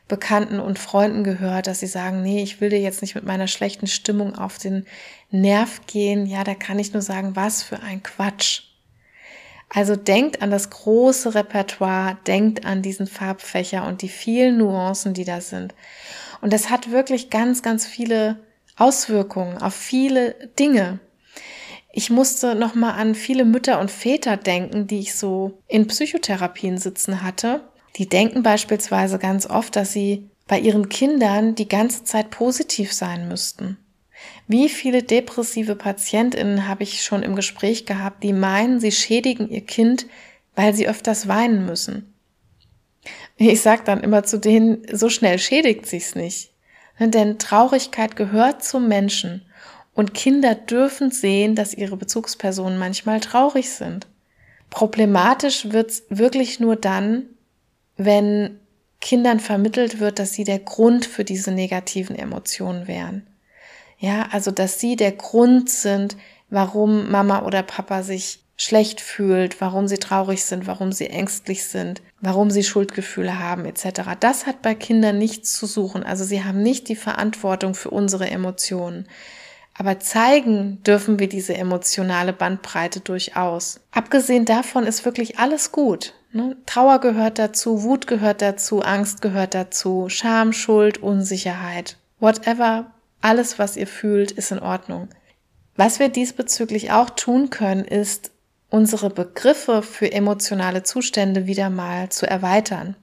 Bekannten 0.08 0.60
und 0.60 0.78
Freunden 0.78 1.24
gehört, 1.24 1.68
dass 1.68 1.80
sie 1.80 1.88
sagen, 1.88 2.22
nee, 2.22 2.44
ich 2.44 2.62
will 2.62 2.70
dir 2.70 2.80
jetzt 2.80 3.02
nicht 3.02 3.16
mit 3.16 3.26
meiner 3.26 3.48
schlechten 3.48 3.88
Stimmung 3.88 4.36
auf 4.36 4.58
den 4.58 4.86
Nerv 5.32 5.82
gehen. 5.88 6.28
Ja, 6.28 6.44
da 6.44 6.54
kann 6.54 6.78
ich 6.78 6.94
nur 6.94 7.02
sagen, 7.02 7.36
was 7.36 7.64
für 7.64 7.80
ein 7.80 8.04
Quatsch. 8.04 8.64
Also 9.70 9.96
denkt 9.96 10.42
an 10.42 10.52
das 10.52 10.70
große 10.70 11.34
Repertoire, 11.34 12.18
denkt 12.28 12.66
an 12.66 12.82
diesen 12.82 13.08
Farbfächer 13.08 13.88
und 13.88 14.04
die 14.04 14.10
vielen 14.10 14.58
Nuancen, 14.58 15.14
die 15.14 15.26
da 15.26 15.42
sind. 15.42 15.74
Und 16.42 16.54
das 16.54 16.70
hat 16.70 16.92
wirklich 16.92 17.32
ganz, 17.32 17.64
ganz 17.64 17.88
viele 17.88 18.38
Auswirkungen 18.78 19.58
auf 19.58 19.74
viele 19.74 20.36
Dinge. 20.60 21.00
Ich 21.98 22.10
musste 22.10 22.56
nochmal 22.56 23.00
an 23.00 23.16
viele 23.16 23.46
Mütter 23.46 23.80
und 23.80 23.90
Väter 23.90 24.36
denken, 24.36 24.86
die 24.86 25.00
ich 25.00 25.16
so 25.16 25.62
in 25.70 25.88
Psychotherapien 25.88 26.78
sitzen 26.78 27.24
hatte. 27.24 27.62
Die 27.96 28.10
denken 28.10 28.44
beispielsweise 28.44 29.18
ganz 29.18 29.50
oft, 29.50 29.78
dass 29.78 29.94
sie 29.94 30.30
bei 30.46 30.60
ihren 30.60 30.90
Kindern 30.90 31.56
die 31.56 31.70
ganze 31.70 32.04
Zeit 32.04 32.32
positiv 32.32 32.92
sein 32.92 33.30
müssten. 33.30 33.78
Wie 34.46 34.68
viele 34.68 35.04
depressive 35.04 35.78
Patientinnen 35.78 36.68
habe 36.68 36.84
ich 36.84 37.02
schon 37.02 37.24
im 37.24 37.34
Gespräch 37.34 37.86
gehabt, 37.86 38.24
die 38.24 38.34
meinen, 38.34 38.82
sie 38.82 38.92
schädigen 38.92 39.50
ihr 39.50 39.66
Kind, 39.66 40.06
weil 40.54 40.74
sie 40.74 40.90
öfters 40.90 41.30
weinen 41.30 41.66
müssen. 41.66 42.14
Ich 43.38 43.62
sage 43.62 43.84
dann 43.86 44.04
immer 44.04 44.24
zu 44.26 44.38
denen, 44.38 44.86
so 44.92 45.08
schnell 45.08 45.40
schädigt 45.40 45.86
sich's 45.86 46.14
nicht. 46.14 46.52
Denn 47.00 47.40
Traurigkeit 47.40 48.18
gehört 48.18 48.66
zum 48.66 48.90
Menschen 48.90 49.46
und 49.96 50.14
Kinder 50.14 50.54
dürfen 50.54 51.10
sehen, 51.10 51.56
dass 51.56 51.74
ihre 51.74 51.98
Bezugspersonen 51.98 52.78
manchmal 52.78 53.22
traurig 53.22 53.72
sind. 53.72 54.08
Problematisch 54.70 55.72
wird's 55.72 56.04
wirklich 56.10 56.60
nur 56.60 56.76
dann, 56.76 57.24
wenn 57.98 58.60
Kindern 59.00 59.40
vermittelt 59.40 60.00
wird, 60.00 60.20
dass 60.20 60.34
sie 60.34 60.44
der 60.44 60.60
Grund 60.60 61.06
für 61.06 61.24
diese 61.24 61.52
negativen 61.52 62.16
Emotionen 62.16 62.88
wären. 62.88 63.26
Ja, 63.98 64.28
also 64.32 64.52
dass 64.52 64.80
sie 64.80 64.98
der 64.98 65.14
Grund 65.14 65.70
sind, 65.70 66.18
warum 66.50 67.10
Mama 67.10 67.44
oder 67.44 67.64
Papa 67.64 68.04
sich 68.04 68.40
schlecht 68.58 69.02
fühlt, 69.02 69.60
warum 69.62 69.88
sie 69.88 69.98
traurig 69.98 70.44
sind, 70.44 70.68
warum 70.68 70.92
sie 70.92 71.08
ängstlich 71.08 71.66
sind, 71.66 72.02
warum 72.22 72.50
sie 72.52 72.64
Schuldgefühle 72.64 73.40
haben 73.40 73.66
etc. 73.66 74.02
Das 74.20 74.46
hat 74.46 74.62
bei 74.62 74.76
Kindern 74.76 75.18
nichts 75.18 75.54
zu 75.54 75.66
suchen. 75.66 76.04
Also 76.04 76.24
sie 76.24 76.44
haben 76.44 76.62
nicht 76.62 76.88
die 76.90 76.96
Verantwortung 76.96 77.76
für 77.76 77.90
unsere 77.90 78.30
Emotionen. 78.30 79.08
Aber 79.78 80.00
zeigen 80.00 80.82
dürfen 80.84 81.20
wir 81.20 81.28
diese 81.28 81.56
emotionale 81.56 82.32
Bandbreite 82.32 83.02
durchaus. 83.02 83.82
Abgesehen 83.92 84.46
davon 84.46 84.88
ist 84.88 85.04
wirklich 85.04 85.38
alles 85.38 85.72
gut. 85.74 86.14
Ne? 86.32 86.56
Trauer 86.66 87.00
gehört 87.00 87.40
dazu, 87.40 87.84
Wut 87.84 88.08
gehört 88.08 88.42
dazu, 88.42 88.82
Angst 88.82 89.22
gehört 89.22 89.54
dazu, 89.54 90.08
Scham, 90.08 90.54
Schuld, 90.54 90.98
Unsicherheit, 90.98 91.98
whatever, 92.20 92.92
alles, 93.22 93.60
was 93.60 93.76
ihr 93.76 93.88
fühlt, 93.88 94.32
ist 94.32 94.52
in 94.52 94.60
Ordnung. 94.60 95.10
Was 95.76 96.00
wir 96.00 96.10
diesbezüglich 96.10 96.92
auch 96.92 97.10
tun 97.10 97.50
können, 97.50 97.84
ist, 97.84 98.32
unsere 98.70 99.10
Begriffe 99.10 99.82
für 99.82 100.12
emotionale 100.12 100.84
Zustände 100.84 101.48
wieder 101.48 101.70
mal 101.70 102.10
zu 102.10 102.28
erweitern. 102.28 102.96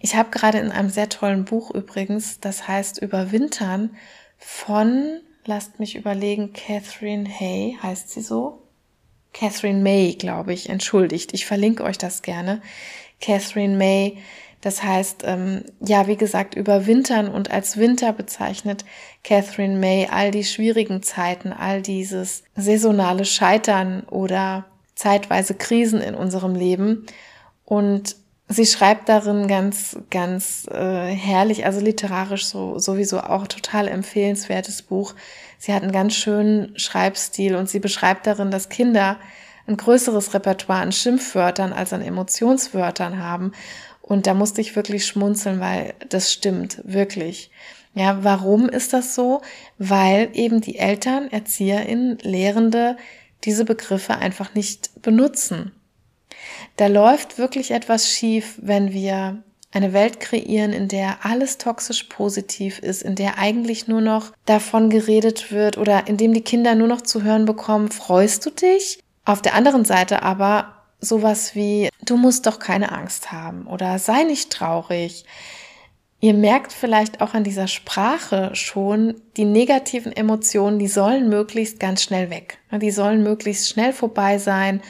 Ich 0.00 0.16
habe 0.16 0.30
gerade 0.30 0.58
in 0.58 0.72
einem 0.72 0.90
sehr 0.90 1.08
tollen 1.08 1.44
Buch 1.44 1.70
übrigens, 1.70 2.40
das 2.40 2.66
heißt 2.66 3.00
Überwintern, 3.00 3.96
von 4.38 5.20
lasst 5.44 5.80
mich 5.80 5.96
überlegen, 5.96 6.52
Catherine 6.52 7.28
Hay 7.28 7.76
heißt 7.82 8.10
sie 8.10 8.22
so. 8.22 8.62
Catherine 9.32 9.80
May, 9.80 10.14
glaube 10.14 10.52
ich, 10.52 10.68
entschuldigt. 10.68 11.32
Ich 11.32 11.46
verlinke 11.46 11.84
euch 11.84 11.98
das 11.98 12.22
gerne. 12.22 12.60
Catherine 13.20 13.76
May, 13.76 14.18
das 14.60 14.82
heißt, 14.82 15.22
ähm, 15.24 15.64
ja, 15.80 16.06
wie 16.06 16.16
gesagt, 16.16 16.54
überwintern 16.54 17.28
und 17.28 17.50
als 17.50 17.76
Winter 17.76 18.12
bezeichnet 18.12 18.84
Catherine 19.24 19.78
May 19.78 20.08
all 20.10 20.30
die 20.30 20.44
schwierigen 20.44 21.02
Zeiten, 21.02 21.52
all 21.52 21.82
dieses 21.82 22.44
saisonale 22.54 23.24
Scheitern 23.24 24.02
oder 24.10 24.66
zeitweise 24.94 25.54
Krisen 25.54 26.00
in 26.00 26.14
unserem 26.14 26.54
Leben. 26.54 27.06
Und 27.64 28.16
Sie 28.52 28.66
schreibt 28.66 29.08
darin 29.08 29.48
ganz, 29.48 29.96
ganz 30.10 30.66
äh, 30.70 31.06
herrlich, 31.06 31.64
also 31.64 31.80
literarisch 31.80 32.44
so 32.44 32.78
sowieso 32.78 33.20
auch 33.20 33.46
total 33.46 33.88
empfehlenswertes 33.88 34.82
Buch. 34.82 35.14
Sie 35.58 35.72
hat 35.72 35.82
einen 35.82 35.92
ganz 35.92 36.14
schönen 36.14 36.78
Schreibstil 36.78 37.54
und 37.54 37.70
sie 37.70 37.78
beschreibt 37.78 38.26
darin, 38.26 38.50
dass 38.50 38.68
Kinder 38.68 39.16
ein 39.66 39.78
größeres 39.78 40.34
Repertoire 40.34 40.80
an 40.80 40.92
Schimpfwörtern 40.92 41.72
als 41.72 41.94
an 41.94 42.02
Emotionswörtern 42.02 43.18
haben. 43.18 43.52
Und 44.02 44.26
da 44.26 44.34
musste 44.34 44.60
ich 44.60 44.76
wirklich 44.76 45.06
schmunzeln, 45.06 45.60
weil 45.60 45.94
das 46.10 46.30
stimmt, 46.32 46.80
wirklich. 46.84 47.50
Ja, 47.94 48.22
warum 48.22 48.68
ist 48.68 48.92
das 48.92 49.14
so? 49.14 49.40
Weil 49.78 50.28
eben 50.34 50.60
die 50.60 50.78
Eltern, 50.78 51.30
ErzieherInnen, 51.30 52.18
Lehrende 52.18 52.96
diese 53.44 53.64
Begriffe 53.64 54.16
einfach 54.16 54.54
nicht 54.54 54.90
benutzen. 55.00 55.72
Da 56.76 56.86
läuft 56.86 57.38
wirklich 57.38 57.70
etwas 57.70 58.10
schief, 58.10 58.58
wenn 58.60 58.92
wir 58.92 59.42
eine 59.72 59.92
Welt 59.92 60.20
kreieren, 60.20 60.72
in 60.72 60.88
der 60.88 61.24
alles 61.24 61.58
toxisch 61.58 62.04
positiv 62.04 62.78
ist, 62.78 63.02
in 63.02 63.14
der 63.14 63.38
eigentlich 63.38 63.88
nur 63.88 64.02
noch 64.02 64.32
davon 64.44 64.90
geredet 64.90 65.50
wird 65.50 65.78
oder 65.78 66.06
in 66.06 66.18
dem 66.18 66.34
die 66.34 66.42
Kinder 66.42 66.74
nur 66.74 66.88
noch 66.88 67.00
zu 67.00 67.22
hören 67.22 67.46
bekommen, 67.46 67.90
freust 67.90 68.44
du 68.44 68.50
dich? 68.50 69.00
Auf 69.24 69.40
der 69.40 69.54
anderen 69.54 69.84
Seite 69.84 70.22
aber 70.22 70.74
sowas 71.00 71.54
wie, 71.54 71.88
du 72.04 72.16
musst 72.16 72.46
doch 72.46 72.58
keine 72.58 72.92
Angst 72.92 73.32
haben 73.32 73.66
oder 73.66 73.98
sei 73.98 74.24
nicht 74.24 74.50
traurig. 74.50 75.24
Ihr 76.20 76.34
merkt 76.34 76.72
vielleicht 76.72 77.20
auch 77.20 77.34
an 77.34 77.42
dieser 77.42 77.66
Sprache 77.66 78.50
schon, 78.54 79.20
die 79.36 79.44
negativen 79.44 80.12
Emotionen, 80.12 80.78
die 80.78 80.86
sollen 80.86 81.28
möglichst 81.28 81.80
ganz 81.80 82.02
schnell 82.02 82.30
weg. 82.30 82.58
Die 82.70 82.92
sollen 82.92 83.24
möglichst 83.24 83.68
schnell 83.68 83.92
vorbei 83.92 84.38
sein 84.38 84.82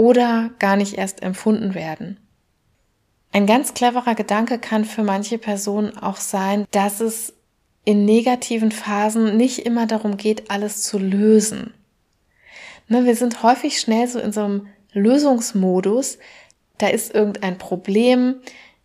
oder 0.00 0.48
gar 0.58 0.76
nicht 0.76 0.96
erst 0.96 1.22
empfunden 1.22 1.74
werden. 1.74 2.16
Ein 3.32 3.44
ganz 3.44 3.74
cleverer 3.74 4.14
Gedanke 4.14 4.58
kann 4.58 4.86
für 4.86 5.02
manche 5.02 5.36
Personen 5.36 5.94
auch 5.98 6.16
sein, 6.16 6.64
dass 6.70 7.00
es 7.00 7.34
in 7.84 8.06
negativen 8.06 8.72
Phasen 8.72 9.36
nicht 9.36 9.58
immer 9.58 9.86
darum 9.86 10.16
geht, 10.16 10.50
alles 10.50 10.82
zu 10.84 10.98
lösen. 10.98 11.74
Ne, 12.88 13.04
wir 13.04 13.14
sind 13.14 13.42
häufig 13.42 13.78
schnell 13.78 14.08
so 14.08 14.18
in 14.20 14.32
so 14.32 14.40
einem 14.40 14.68
Lösungsmodus. 14.94 16.16
Da 16.78 16.88
ist 16.88 17.14
irgendein 17.14 17.58
Problem, 17.58 18.36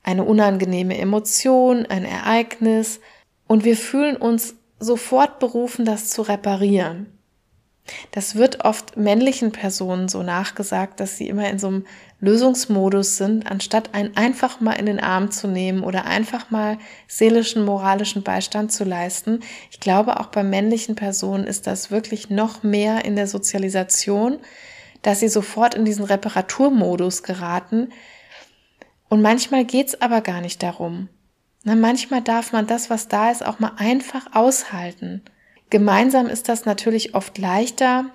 eine 0.03 0.25
unangenehme 0.25 0.97
Emotion, 0.97 1.85
ein 1.85 2.03
Ereignis 2.03 2.99
und 3.47 3.63
wir 3.63 3.77
fühlen 3.77 4.17
uns 4.17 4.55
sofort 4.79 5.39
berufen, 5.39 5.85
das 5.85 6.09
zu 6.09 6.23
reparieren. 6.23 7.14
Das 8.11 8.35
wird 8.35 8.65
oft 8.65 8.97
männlichen 8.97 9.51
Personen 9.51 10.07
so 10.09 10.23
nachgesagt, 10.23 10.99
dass 10.99 11.17
sie 11.17 11.27
immer 11.27 11.49
in 11.49 11.59
so 11.59 11.67
einem 11.67 11.85
Lösungsmodus 12.19 13.17
sind, 13.17 13.49
anstatt 13.49 13.93
einen 13.93 14.17
einfach 14.17 14.59
mal 14.59 14.73
in 14.73 14.87
den 14.87 14.99
Arm 14.99 15.29
zu 15.29 15.47
nehmen 15.47 15.83
oder 15.83 16.05
einfach 16.05 16.49
mal 16.49 16.79
seelischen, 17.07 17.63
moralischen 17.63 18.23
Beistand 18.23 18.71
zu 18.71 18.85
leisten. 18.85 19.41
Ich 19.69 19.79
glaube, 19.79 20.19
auch 20.19 20.27
bei 20.27 20.43
männlichen 20.43 20.95
Personen 20.95 21.45
ist 21.45 21.67
das 21.67 21.91
wirklich 21.91 22.29
noch 22.29 22.63
mehr 22.63 23.05
in 23.05 23.15
der 23.15 23.27
Sozialisation, 23.27 24.39
dass 25.03 25.19
sie 25.19 25.29
sofort 25.29 25.75
in 25.75 25.85
diesen 25.85 26.05
Reparaturmodus 26.05 27.21
geraten. 27.21 27.89
Und 29.09 29.21
manchmal 29.21 29.63
geht's 29.63 30.01
aber 30.01 30.21
gar 30.21 30.41
nicht 30.41 30.63
darum. 30.63 31.09
Na, 31.63 31.75
manchmal 31.75 32.21
darf 32.21 32.51
man 32.51 32.65
das, 32.65 32.89
was 32.89 33.07
da 33.07 33.29
ist, 33.29 33.45
auch 33.45 33.59
mal 33.59 33.73
einfach 33.77 34.33
aushalten. 34.33 35.21
Gemeinsam 35.69 36.27
ist 36.27 36.49
das 36.49 36.65
natürlich 36.65 37.15
oft 37.15 37.37
leichter, 37.37 38.05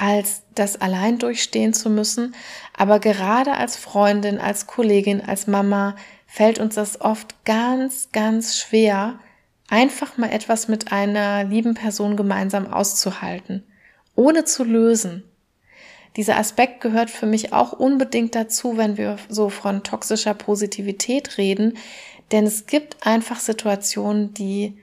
als 0.00 0.42
das 0.54 0.80
allein 0.80 1.18
durchstehen 1.18 1.74
zu 1.74 1.90
müssen. 1.90 2.34
Aber 2.76 3.00
gerade 3.00 3.52
als 3.52 3.76
Freundin, 3.76 4.38
als 4.38 4.66
Kollegin, 4.66 5.20
als 5.20 5.46
Mama 5.46 5.96
fällt 6.26 6.58
uns 6.58 6.76
das 6.76 7.00
oft 7.00 7.44
ganz, 7.44 8.08
ganz 8.12 8.56
schwer, 8.56 9.18
einfach 9.68 10.16
mal 10.16 10.30
etwas 10.30 10.68
mit 10.68 10.92
einer 10.92 11.44
lieben 11.44 11.74
Person 11.74 12.16
gemeinsam 12.16 12.66
auszuhalten, 12.66 13.64
ohne 14.14 14.44
zu 14.44 14.64
lösen. 14.64 15.24
Dieser 16.16 16.38
Aspekt 16.38 16.80
gehört 16.80 17.10
für 17.10 17.26
mich 17.26 17.52
auch 17.52 17.72
unbedingt 17.72 18.34
dazu, 18.34 18.76
wenn 18.76 18.96
wir 18.96 19.16
so 19.28 19.48
von 19.48 19.82
toxischer 19.82 20.34
Positivität 20.34 21.38
reden, 21.38 21.76
denn 22.32 22.46
es 22.46 22.66
gibt 22.66 23.06
einfach 23.06 23.38
Situationen, 23.38 24.34
die 24.34 24.78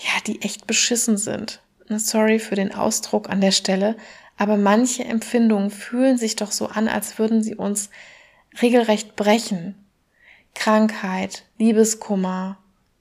ja, 0.00 0.20
die 0.26 0.42
echt 0.42 0.66
beschissen 0.66 1.16
sind. 1.16 1.60
Sorry 1.88 2.38
für 2.38 2.54
den 2.54 2.74
Ausdruck 2.74 3.28
an 3.28 3.40
der 3.40 3.50
Stelle, 3.50 3.96
aber 4.36 4.56
manche 4.56 5.04
Empfindungen 5.04 5.70
fühlen 5.70 6.16
sich 6.16 6.36
doch 6.36 6.52
so 6.52 6.66
an, 6.66 6.88
als 6.88 7.18
würden 7.18 7.42
sie 7.42 7.54
uns 7.54 7.90
regelrecht 8.62 9.16
brechen. 9.16 9.74
Krankheit, 10.54 11.44
Liebeskummer, 11.58 12.58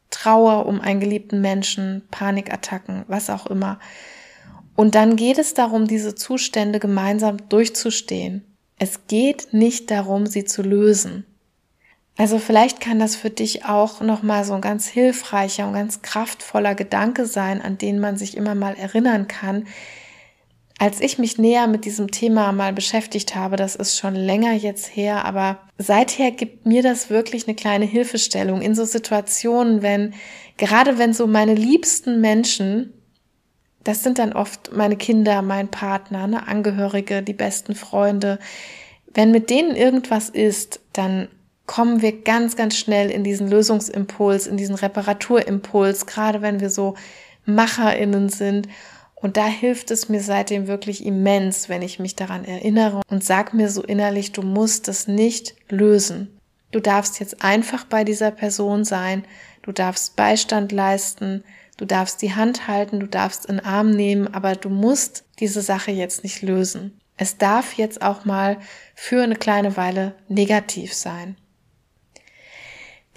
Trauer 0.09 0.65
um 0.65 0.81
einen 0.81 0.99
geliebten 0.99 1.39
Menschen, 1.39 2.03
Panikattacken, 2.11 3.05
was 3.07 3.29
auch 3.29 3.45
immer. 3.45 3.79
Und 4.75 4.95
dann 4.95 5.15
geht 5.15 5.37
es 5.37 5.53
darum, 5.53 5.87
diese 5.87 6.15
Zustände 6.15 6.79
gemeinsam 6.79 7.49
durchzustehen. 7.49 8.43
Es 8.77 9.07
geht 9.07 9.53
nicht 9.53 9.91
darum, 9.91 10.25
sie 10.25 10.45
zu 10.45 10.61
lösen. 10.61 11.25
Also 12.19 12.37
vielleicht 12.37 12.81
kann 12.81 12.99
das 12.99 13.15
für 13.15 13.29
dich 13.29 13.63
auch 13.63 14.01
nochmal 14.01 14.43
so 14.43 14.53
ein 14.53 14.59
ganz 14.59 14.89
hilfreicher 14.89 15.65
und 15.65 15.71
ganz 15.71 16.01
kraftvoller 16.01 16.75
Gedanke 16.75 17.25
sein, 17.25 17.61
an 17.61 17.77
den 17.77 17.97
man 17.97 18.17
sich 18.17 18.35
immer 18.35 18.55
mal 18.55 18.75
erinnern 18.75 19.29
kann. 19.29 19.67
Als 20.79 20.99
ich 20.99 21.17
mich 21.17 21.37
näher 21.37 21.67
mit 21.67 21.85
diesem 21.85 22.11
Thema 22.11 22.51
mal 22.51 22.73
beschäftigt 22.73 23.35
habe, 23.35 23.55
das 23.55 23.77
ist 23.77 23.97
schon 23.97 24.15
länger 24.15 24.51
jetzt 24.51 24.97
her, 24.97 25.23
aber 25.23 25.59
seither 25.77 26.31
gibt 26.31 26.65
mir 26.65 26.83
das 26.83 27.09
wirklich 27.09 27.47
eine 27.47 27.55
kleine 27.55 27.85
Hilfestellung 27.85 28.61
in 28.61 28.75
so 28.75 28.83
Situationen, 28.83 29.81
wenn, 29.81 30.13
gerade 30.57 30.97
wenn 30.97 31.13
so 31.13 31.25
meine 31.25 31.53
liebsten 31.53 32.19
Menschen, 32.19 32.91
das 33.85 34.03
sind 34.03 34.19
dann 34.19 34.33
oft 34.33 34.75
meine 34.75 34.97
Kinder, 34.97 35.41
mein 35.41 35.69
Partner, 35.69 36.27
ne, 36.27 36.45
Angehörige, 36.45 37.23
die 37.23 37.31
besten 37.31 37.75
Freunde, 37.75 38.39
wenn 39.13 39.31
mit 39.31 39.49
denen 39.49 39.73
irgendwas 39.73 40.27
ist, 40.27 40.81
dann 40.91 41.29
kommen 41.69 42.01
wir 42.01 42.23
ganz, 42.23 42.55
ganz 42.55 42.75
schnell 42.75 43.11
in 43.11 43.23
diesen 43.23 43.47
Lösungsimpuls, 43.47 44.47
in 44.47 44.57
diesen 44.57 44.73
Reparaturimpuls, 44.73 46.07
gerade 46.07 46.41
wenn 46.41 46.61
wir 46.61 46.71
so 46.71 46.95
MacherInnen 47.45 48.29
sind. 48.29 48.67
Und 49.13 49.37
da 49.37 49.45
hilft 49.45 49.91
es 49.91 50.09
mir 50.09 50.19
seitdem 50.19 50.65
wirklich 50.65 51.05
immens, 51.05 51.69
wenn 51.69 51.83
ich 51.83 51.99
mich 51.99 52.15
daran 52.15 52.43
erinnere 52.43 53.01
und 53.07 53.23
sag 53.23 53.53
mir 53.53 53.69
so 53.69 53.83
innerlich, 53.83 54.31
du 54.31 54.41
musst 54.41 54.87
das 54.87 55.07
nicht 55.07 55.53
lösen. 55.69 56.39
Du 56.71 56.79
darfst 56.79 57.19
jetzt 57.19 57.43
einfach 57.43 57.85
bei 57.85 58.03
dieser 58.03 58.31
Person 58.31 58.83
sein, 58.83 59.23
du 59.61 59.71
darfst 59.71 60.15
Beistand 60.15 60.71
leisten, 60.71 61.43
du 61.77 61.85
darfst 61.85 62.23
die 62.23 62.33
Hand 62.33 62.67
halten, 62.67 62.99
du 62.99 63.07
darfst 63.07 63.45
in 63.45 63.57
den 63.57 63.65
Arm 63.65 63.91
nehmen, 63.91 64.33
aber 64.33 64.55
du 64.55 64.69
musst 64.69 65.23
diese 65.39 65.61
Sache 65.61 65.91
jetzt 65.91 66.23
nicht 66.23 66.41
lösen. 66.41 66.99
Es 67.15 67.37
darf 67.37 67.73
jetzt 67.73 68.01
auch 68.01 68.25
mal 68.25 68.57
für 68.95 69.21
eine 69.21 69.35
kleine 69.35 69.77
Weile 69.77 70.15
negativ 70.29 70.95
sein. 70.95 71.35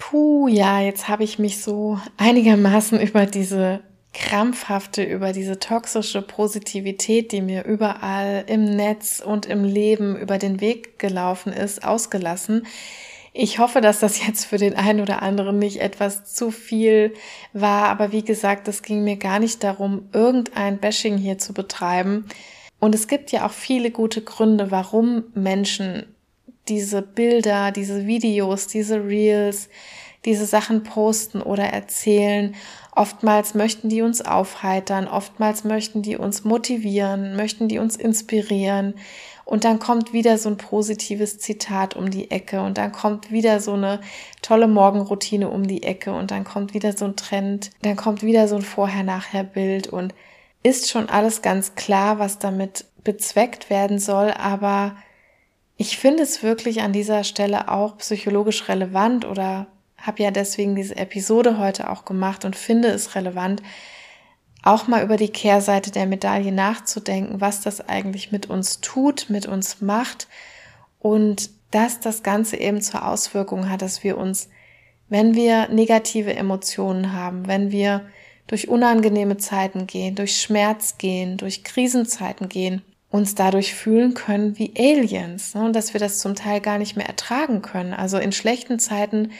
Puh, 0.09 0.49
ja, 0.49 0.81
jetzt 0.81 1.07
habe 1.07 1.23
ich 1.23 1.39
mich 1.39 1.61
so 1.61 1.97
einigermaßen 2.17 2.99
über 3.07 3.25
diese 3.25 3.81
krampfhafte 4.13 5.03
über 5.03 5.31
diese 5.31 5.57
toxische 5.57 6.21
Positivität, 6.21 7.31
die 7.31 7.41
mir 7.41 7.65
überall 7.65 8.43
im 8.47 8.65
Netz 8.65 9.23
und 9.25 9.47
im 9.47 9.63
Leben 9.63 10.15
über 10.15 10.37
den 10.37 10.61
Weg 10.61 10.99
gelaufen 10.99 11.51
ist, 11.51 11.83
ausgelassen. 11.83 12.67
Ich 13.31 13.57
hoffe, 13.57 13.81
dass 13.81 14.01
das 14.01 14.23
jetzt 14.23 14.45
für 14.45 14.57
den 14.57 14.75
einen 14.75 14.99
oder 14.99 15.23
anderen 15.23 15.57
nicht 15.57 15.81
etwas 15.81 16.25
zu 16.25 16.51
viel 16.51 17.13
war, 17.53 17.85
aber 17.85 18.11
wie 18.11 18.23
gesagt, 18.23 18.67
es 18.67 18.83
ging 18.83 19.03
mir 19.03 19.15
gar 19.15 19.39
nicht 19.39 19.63
darum, 19.63 20.09
irgendein 20.11 20.79
Bashing 20.79 21.17
hier 21.17 21.39
zu 21.39 21.53
betreiben. 21.53 22.25
Und 22.79 22.93
es 22.93 23.07
gibt 23.07 23.31
ja 23.31 23.47
auch 23.47 23.51
viele 23.51 23.89
gute 23.89 24.21
Gründe, 24.21 24.69
warum 24.69 25.23
Menschen 25.33 26.12
diese 26.67 27.01
Bilder, 27.01 27.71
diese 27.71 28.05
Videos, 28.07 28.67
diese 28.67 29.03
Reels, 29.03 29.69
diese 30.25 30.45
Sachen 30.45 30.83
posten 30.83 31.41
oder 31.41 31.65
erzählen. 31.65 32.55
Oftmals 32.95 33.55
möchten 33.55 33.89
die 33.89 34.01
uns 34.01 34.21
aufheitern, 34.21 35.07
oftmals 35.07 35.63
möchten 35.63 36.01
die 36.01 36.15
uns 36.15 36.43
motivieren, 36.43 37.35
möchten 37.35 37.67
die 37.67 37.79
uns 37.79 37.95
inspirieren. 37.95 38.93
Und 39.45 39.65
dann 39.65 39.79
kommt 39.79 40.13
wieder 40.13 40.37
so 40.37 40.47
ein 40.47 40.57
positives 40.57 41.37
Zitat 41.39 41.97
um 41.97 42.09
die 42.09 42.31
Ecke 42.31 42.61
und 42.61 42.77
dann 42.77 42.93
kommt 42.93 43.29
wieder 43.29 43.59
so 43.59 43.73
eine 43.73 43.99
tolle 44.41 44.67
Morgenroutine 44.67 45.49
um 45.49 45.67
die 45.67 45.83
Ecke 45.83 46.13
und 46.13 46.31
dann 46.31 46.45
kommt 46.45 46.73
wieder 46.73 46.95
so 46.95 47.05
ein 47.05 47.17
Trend, 47.17 47.71
dann 47.81 47.97
kommt 47.97 48.23
wieder 48.23 48.47
so 48.47 48.55
ein 48.55 48.61
Vorher-Nachher-Bild 48.61 49.87
und 49.87 50.13
ist 50.63 50.89
schon 50.89 51.09
alles 51.09 51.41
ganz 51.41 51.75
klar, 51.75 52.19
was 52.19 52.39
damit 52.39 52.85
bezweckt 53.03 53.69
werden 53.69 53.99
soll, 53.99 54.31
aber 54.31 54.95
ich 55.77 55.97
finde 55.97 56.23
es 56.23 56.43
wirklich 56.43 56.81
an 56.81 56.93
dieser 56.93 57.23
Stelle 57.23 57.69
auch 57.71 57.97
psychologisch 57.97 58.67
relevant 58.69 59.25
oder 59.25 59.67
habe 59.97 60.23
ja 60.23 60.31
deswegen 60.31 60.75
diese 60.75 60.97
Episode 60.97 61.57
heute 61.57 61.89
auch 61.89 62.05
gemacht 62.05 62.45
und 62.45 62.55
finde 62.55 62.89
es 62.89 63.15
relevant, 63.15 63.63
auch 64.61 64.87
mal 64.87 65.03
über 65.03 65.17
die 65.17 65.29
Kehrseite 65.29 65.91
der 65.91 66.05
Medaille 66.05 66.51
nachzudenken, 66.51 67.41
was 67.41 67.61
das 67.61 67.87
eigentlich 67.87 68.31
mit 68.31 68.49
uns 68.49 68.79
tut, 68.81 69.29
mit 69.29 69.45
uns 69.45 69.81
macht 69.81 70.27
und 70.99 71.49
dass 71.71 71.99
das 71.99 72.23
Ganze 72.23 72.57
eben 72.57 72.81
zur 72.81 73.05
Auswirkung 73.07 73.69
hat, 73.69 73.81
dass 73.81 74.03
wir 74.03 74.17
uns, 74.17 74.49
wenn 75.09 75.35
wir 75.35 75.67
negative 75.69 76.33
Emotionen 76.33 77.13
haben, 77.13 77.47
wenn 77.47 77.71
wir 77.71 78.05
durch 78.47 78.67
unangenehme 78.69 79.37
Zeiten 79.37 79.87
gehen, 79.87 80.15
durch 80.15 80.39
Schmerz 80.39 80.97
gehen, 80.97 81.37
durch 81.37 81.63
Krisenzeiten 81.63 82.47
gehen, 82.47 82.83
uns 83.13 83.35
dadurch 83.35 83.75
fühlen 83.75 84.15
können 84.15 84.57
wie 84.57 84.73
Aliens 84.75 85.53
ne? 85.53 85.65
und 85.65 85.75
dass 85.75 85.93
wir 85.93 85.99
das 85.99 86.17
zum 86.17 86.33
Teil 86.33 86.61
gar 86.61 86.79
nicht 86.79 86.97
mehr 86.97 87.05
ertragen 87.05 87.61
können. 87.61 87.93
Also 87.93 88.17
in 88.17 88.31
schlechten 88.31 88.79
Zeiten 88.79 89.31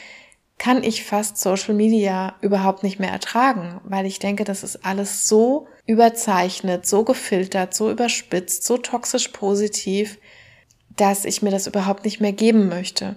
kann 0.58 0.84
ich 0.84 1.02
fast 1.02 1.38
Social 1.38 1.74
Media 1.74 2.36
überhaupt 2.40 2.84
nicht 2.84 3.00
mehr 3.00 3.10
ertragen, 3.10 3.80
weil 3.82 4.06
ich 4.06 4.20
denke, 4.20 4.44
das 4.44 4.62
ist 4.62 4.86
alles 4.86 5.26
so 5.26 5.66
überzeichnet, 5.86 6.86
so 6.86 7.02
gefiltert, 7.02 7.74
so 7.74 7.90
überspitzt, 7.90 8.62
so 8.62 8.78
toxisch 8.78 9.28
positiv, 9.28 10.18
dass 10.96 11.24
ich 11.24 11.42
mir 11.42 11.50
das 11.50 11.66
überhaupt 11.66 12.04
nicht 12.04 12.20
mehr 12.20 12.32
geben 12.32 12.68
möchte. 12.68 13.16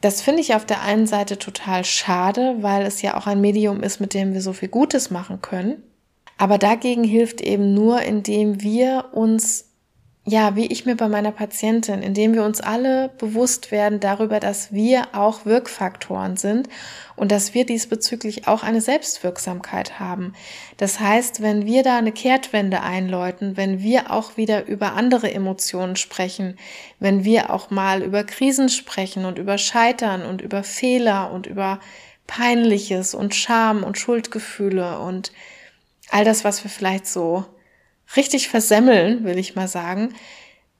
Das 0.00 0.20
finde 0.20 0.40
ich 0.40 0.56
auf 0.56 0.66
der 0.66 0.82
einen 0.82 1.06
Seite 1.06 1.38
total 1.38 1.84
schade, 1.84 2.56
weil 2.58 2.84
es 2.84 3.02
ja 3.02 3.16
auch 3.16 3.28
ein 3.28 3.40
Medium 3.40 3.84
ist, 3.84 4.00
mit 4.00 4.14
dem 4.14 4.34
wir 4.34 4.42
so 4.42 4.52
viel 4.52 4.68
Gutes 4.68 5.12
machen 5.12 5.40
können. 5.40 5.80
Aber 6.38 6.58
dagegen 6.58 7.04
hilft 7.04 7.40
eben 7.40 7.72
nur, 7.72 8.02
indem 8.02 8.62
wir 8.62 9.10
uns 9.12 9.68
ja, 10.24 10.54
wie 10.54 10.66
ich 10.66 10.86
mir 10.86 10.96
bei 10.96 11.08
meiner 11.08 11.32
Patientin, 11.32 12.00
indem 12.00 12.34
wir 12.34 12.44
uns 12.44 12.60
alle 12.60 13.08
bewusst 13.18 13.72
werden 13.72 13.98
darüber, 13.98 14.38
dass 14.38 14.72
wir 14.72 15.08
auch 15.14 15.44
Wirkfaktoren 15.46 16.36
sind 16.36 16.68
und 17.16 17.32
dass 17.32 17.54
wir 17.54 17.66
diesbezüglich 17.66 18.46
auch 18.46 18.62
eine 18.62 18.80
Selbstwirksamkeit 18.80 19.98
haben. 19.98 20.34
Das 20.76 21.00
heißt, 21.00 21.42
wenn 21.42 21.66
wir 21.66 21.82
da 21.82 21.98
eine 21.98 22.12
Kehrtwende 22.12 22.82
einläuten, 22.82 23.56
wenn 23.56 23.80
wir 23.80 24.12
auch 24.12 24.36
wieder 24.36 24.66
über 24.66 24.92
andere 24.92 25.32
Emotionen 25.32 25.96
sprechen, 25.96 26.56
wenn 27.00 27.24
wir 27.24 27.52
auch 27.52 27.70
mal 27.70 28.00
über 28.00 28.22
Krisen 28.22 28.68
sprechen 28.68 29.24
und 29.24 29.38
über 29.38 29.58
Scheitern 29.58 30.24
und 30.24 30.40
über 30.40 30.62
Fehler 30.62 31.32
und 31.32 31.46
über 31.46 31.80
Peinliches 32.28 33.14
und 33.14 33.34
Scham 33.34 33.82
und 33.82 33.98
Schuldgefühle 33.98 35.00
und 35.00 35.32
all 36.10 36.24
das, 36.24 36.44
was 36.44 36.62
wir 36.62 36.70
vielleicht 36.70 37.08
so 37.08 37.44
richtig 38.16 38.48
versemmeln, 38.48 39.24
will 39.24 39.38
ich 39.38 39.54
mal 39.54 39.68
sagen, 39.68 40.14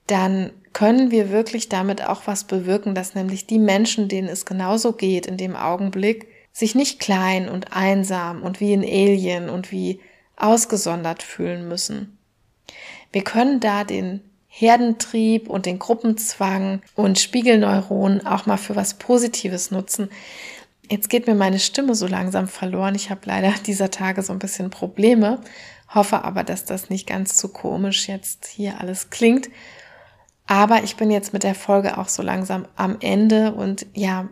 dann 0.07 0.51
können 0.73 1.11
wir 1.11 1.29
wirklich 1.29 1.69
damit 1.69 2.05
auch 2.05 2.23
was 2.25 2.45
bewirken, 2.45 2.95
dass 2.95 3.15
nämlich 3.15 3.47
die 3.47 3.59
Menschen, 3.59 4.07
denen 4.07 4.27
es 4.27 4.45
genauso 4.45 4.93
geht 4.93 5.25
in 5.25 5.37
dem 5.37 5.55
Augenblick, 5.55 6.27
sich 6.51 6.75
nicht 6.75 6.99
klein 6.99 7.49
und 7.49 7.73
einsam 7.73 8.43
und 8.43 8.59
wie 8.59 8.73
ein 8.73 8.83
Alien 8.83 9.49
und 9.49 9.71
wie 9.71 9.99
ausgesondert 10.35 11.23
fühlen 11.23 11.67
müssen. 11.67 12.17
Wir 13.11 13.23
können 13.23 13.59
da 13.59 13.83
den 13.83 14.21
Herdentrieb 14.47 15.49
und 15.49 15.65
den 15.65 15.79
Gruppenzwang 15.79 16.81
und 16.95 17.17
Spiegelneuronen 17.17 18.27
auch 18.27 18.45
mal 18.45 18.57
für 18.57 18.75
was 18.75 18.95
Positives 18.95 19.71
nutzen. 19.71 20.09
Jetzt 20.91 21.09
geht 21.09 21.25
mir 21.25 21.33
meine 21.33 21.59
Stimme 21.59 21.95
so 21.95 22.05
langsam 22.05 22.47
verloren. 22.47 22.93
Ich 22.93 23.09
habe 23.09 23.21
leider 23.25 23.51
dieser 23.65 23.89
Tage 23.89 24.21
so 24.21 24.33
ein 24.33 24.39
bisschen 24.39 24.69
Probleme 24.69 25.39
hoffe 25.93 26.23
aber, 26.23 26.43
dass 26.43 26.65
das 26.65 26.89
nicht 26.89 27.07
ganz 27.07 27.37
zu 27.37 27.49
komisch 27.49 28.07
jetzt 28.07 28.45
hier 28.45 28.79
alles 28.79 29.09
klingt. 29.09 29.49
Aber 30.45 30.83
ich 30.83 30.97
bin 30.97 31.09
jetzt 31.11 31.33
mit 31.33 31.43
der 31.43 31.55
Folge 31.55 31.97
auch 31.97 32.09
so 32.09 32.21
langsam 32.21 32.67
am 32.75 32.97
Ende 32.99 33.53
und 33.53 33.85
ja, 33.93 34.27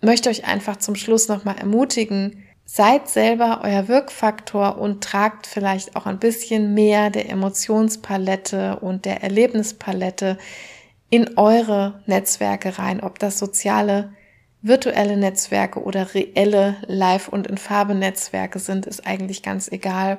möchte 0.00 0.30
euch 0.30 0.46
einfach 0.46 0.76
zum 0.76 0.94
Schluss 0.94 1.28
nochmal 1.28 1.58
ermutigen, 1.58 2.44
seid 2.64 3.08
selber 3.08 3.62
euer 3.64 3.88
Wirkfaktor 3.88 4.78
und 4.78 5.02
tragt 5.02 5.48
vielleicht 5.48 5.96
auch 5.96 6.06
ein 6.06 6.20
bisschen 6.20 6.72
mehr 6.72 7.10
der 7.10 7.28
Emotionspalette 7.28 8.78
und 8.78 9.04
der 9.06 9.24
Erlebnispalette 9.24 10.38
in 11.10 11.36
eure 11.36 12.00
Netzwerke 12.06 12.78
rein, 12.78 13.00
ob 13.00 13.18
das 13.18 13.40
soziale, 13.40 14.12
virtuelle 14.62 15.16
Netzwerke 15.16 15.82
oder 15.82 16.14
reelle 16.14 16.76
Live- 16.86 17.28
und 17.28 17.48
in 17.48 17.58
Farbe 17.58 17.96
Netzwerke 17.96 18.60
sind, 18.60 18.86
ist 18.86 19.04
eigentlich 19.04 19.42
ganz 19.42 19.66
egal. 19.66 20.18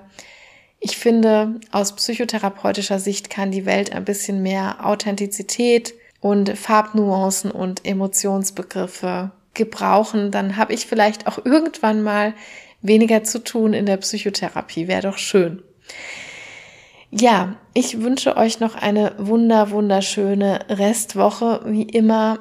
Ich 0.83 0.97
finde, 0.97 1.59
aus 1.71 1.95
psychotherapeutischer 1.95 2.97
Sicht 2.97 3.29
kann 3.29 3.51
die 3.51 3.67
Welt 3.67 3.93
ein 3.93 4.03
bisschen 4.03 4.41
mehr 4.41 4.83
Authentizität 4.83 5.93
und 6.21 6.57
Farbnuancen 6.57 7.51
und 7.51 7.85
Emotionsbegriffe 7.85 9.29
gebrauchen. 9.53 10.31
Dann 10.31 10.57
habe 10.57 10.73
ich 10.73 10.87
vielleicht 10.87 11.27
auch 11.27 11.45
irgendwann 11.45 12.01
mal 12.01 12.33
weniger 12.81 13.23
zu 13.23 13.43
tun 13.43 13.73
in 13.73 13.85
der 13.85 13.97
Psychotherapie. 13.97 14.87
Wäre 14.87 15.03
doch 15.03 15.19
schön. 15.19 15.61
Ja, 17.11 17.57
ich 17.75 18.01
wünsche 18.01 18.35
euch 18.35 18.59
noch 18.59 18.73
eine 18.73 19.13
wunder, 19.19 19.69
wunderschöne 19.69 20.65
Restwoche. 20.67 21.61
Wie 21.65 21.83
immer 21.83 22.39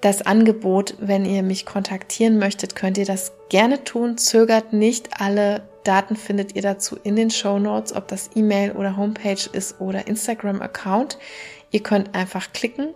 das 0.00 0.22
Angebot, 0.22 0.94
wenn 1.00 1.26
ihr 1.26 1.42
mich 1.42 1.66
kontaktieren 1.66 2.38
möchtet, 2.38 2.76
könnt 2.76 2.96
ihr 2.96 3.04
das 3.04 3.32
gerne 3.50 3.84
tun. 3.84 4.16
Zögert 4.16 4.72
nicht 4.72 5.20
alle 5.20 5.68
Daten 5.88 6.16
findet 6.16 6.54
ihr 6.54 6.60
dazu 6.60 6.98
in 7.02 7.16
den 7.16 7.30
Show 7.30 7.58
Notes, 7.58 7.96
ob 7.96 8.08
das 8.08 8.30
E-Mail 8.34 8.72
oder 8.72 8.98
Homepage 8.98 9.48
ist 9.52 9.80
oder 9.80 10.06
Instagram-Account. 10.06 11.16
Ihr 11.70 11.82
könnt 11.82 12.14
einfach 12.14 12.52
klicken. 12.52 12.88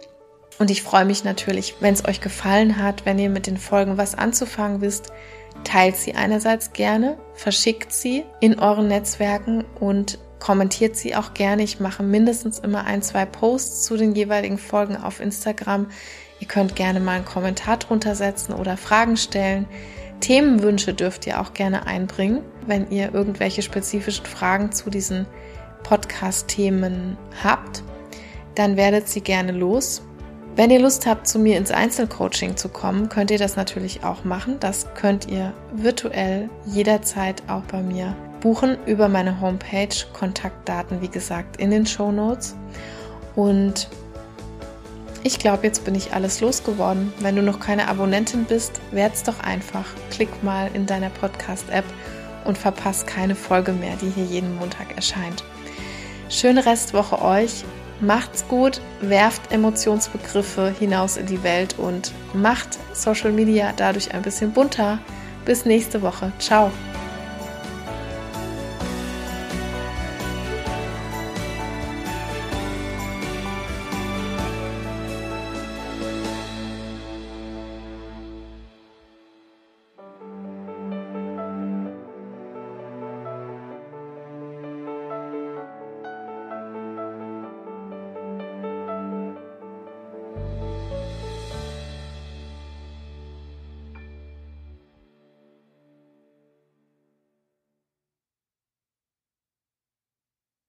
Und 0.58 0.70
ich 0.70 0.82
freue 0.82 1.06
mich 1.06 1.24
natürlich, 1.24 1.76
wenn 1.80 1.94
es 1.94 2.04
euch 2.04 2.20
gefallen 2.20 2.76
hat, 2.76 3.06
wenn 3.06 3.18
ihr 3.18 3.30
mit 3.30 3.46
den 3.46 3.56
Folgen 3.56 3.96
was 3.96 4.14
anzufangen 4.14 4.82
wisst, 4.82 5.10
teilt 5.64 5.96
sie 5.96 6.14
einerseits 6.14 6.74
gerne, 6.74 7.16
verschickt 7.34 7.92
sie 7.92 8.24
in 8.40 8.58
euren 8.58 8.88
Netzwerken 8.88 9.64
und 9.80 10.18
kommentiert 10.38 10.94
sie 10.94 11.16
auch 11.16 11.32
gerne. 11.32 11.62
Ich 11.62 11.80
mache 11.80 12.02
mindestens 12.02 12.58
immer 12.58 12.84
ein, 12.84 13.00
zwei 13.00 13.24
Posts 13.24 13.84
zu 13.84 13.96
den 13.96 14.14
jeweiligen 14.14 14.58
Folgen 14.58 14.96
auf 14.98 15.20
Instagram. 15.20 15.86
Ihr 16.40 16.46
könnt 16.46 16.76
gerne 16.76 17.00
mal 17.00 17.16
einen 17.16 17.24
Kommentar 17.24 17.78
drunter 17.78 18.14
setzen 18.14 18.52
oder 18.52 18.76
Fragen 18.76 19.16
stellen. 19.16 19.66
Themenwünsche 20.22 20.94
dürft 20.94 21.26
ihr 21.26 21.40
auch 21.40 21.52
gerne 21.52 21.86
einbringen, 21.86 22.42
wenn 22.66 22.90
ihr 22.90 23.12
irgendwelche 23.12 23.60
spezifischen 23.60 24.24
Fragen 24.24 24.72
zu 24.72 24.88
diesen 24.88 25.26
Podcast-Themen 25.82 27.18
habt. 27.42 27.82
Dann 28.54 28.76
werdet 28.76 29.08
sie 29.08 29.20
gerne 29.20 29.52
los. 29.52 30.02
Wenn 30.54 30.70
ihr 30.70 30.80
Lust 30.80 31.06
habt, 31.06 31.26
zu 31.26 31.38
mir 31.38 31.58
ins 31.58 31.70
Einzelcoaching 31.70 32.56
zu 32.56 32.68
kommen, 32.68 33.08
könnt 33.08 33.30
ihr 33.30 33.38
das 33.38 33.56
natürlich 33.56 34.04
auch 34.04 34.24
machen. 34.24 34.58
Das 34.60 34.86
könnt 34.94 35.28
ihr 35.28 35.52
virtuell 35.74 36.48
jederzeit 36.66 37.42
auch 37.48 37.62
bei 37.62 37.82
mir 37.82 38.14
buchen 38.40 38.76
über 38.86 39.08
meine 39.08 39.40
Homepage. 39.40 39.94
Kontaktdaten, 40.12 41.00
wie 41.00 41.08
gesagt, 41.08 41.56
in 41.56 41.70
den 41.70 41.86
Show 41.86 42.12
Notes. 42.12 42.54
Und 43.34 43.88
ich 45.24 45.38
glaube, 45.38 45.66
jetzt 45.66 45.84
bin 45.84 45.94
ich 45.94 46.12
alles 46.12 46.40
losgeworden. 46.40 47.12
Wenn 47.20 47.36
du 47.36 47.42
noch 47.42 47.60
keine 47.60 47.88
Abonnentin 47.88 48.44
bist, 48.44 48.80
werd's 48.90 49.22
doch 49.22 49.40
einfach. 49.40 49.84
Klick 50.10 50.42
mal 50.42 50.70
in 50.74 50.86
deiner 50.86 51.10
Podcast-App 51.10 51.84
und 52.44 52.58
verpasst 52.58 53.06
keine 53.06 53.34
Folge 53.34 53.72
mehr, 53.72 53.96
die 54.00 54.10
hier 54.10 54.24
jeden 54.24 54.56
Montag 54.56 54.96
erscheint. 54.96 55.44
Schöne 56.28 56.66
Restwoche 56.66 57.22
euch. 57.22 57.64
Macht's 58.00 58.44
gut, 58.48 58.80
werft 59.00 59.52
Emotionsbegriffe 59.52 60.74
hinaus 60.76 61.16
in 61.16 61.26
die 61.26 61.44
Welt 61.44 61.76
und 61.78 62.10
macht 62.34 62.78
Social 62.92 63.30
Media 63.30 63.72
dadurch 63.76 64.12
ein 64.12 64.22
bisschen 64.22 64.52
bunter. 64.52 64.98
Bis 65.44 65.64
nächste 65.64 66.02
Woche. 66.02 66.32
Ciao. 66.40 66.72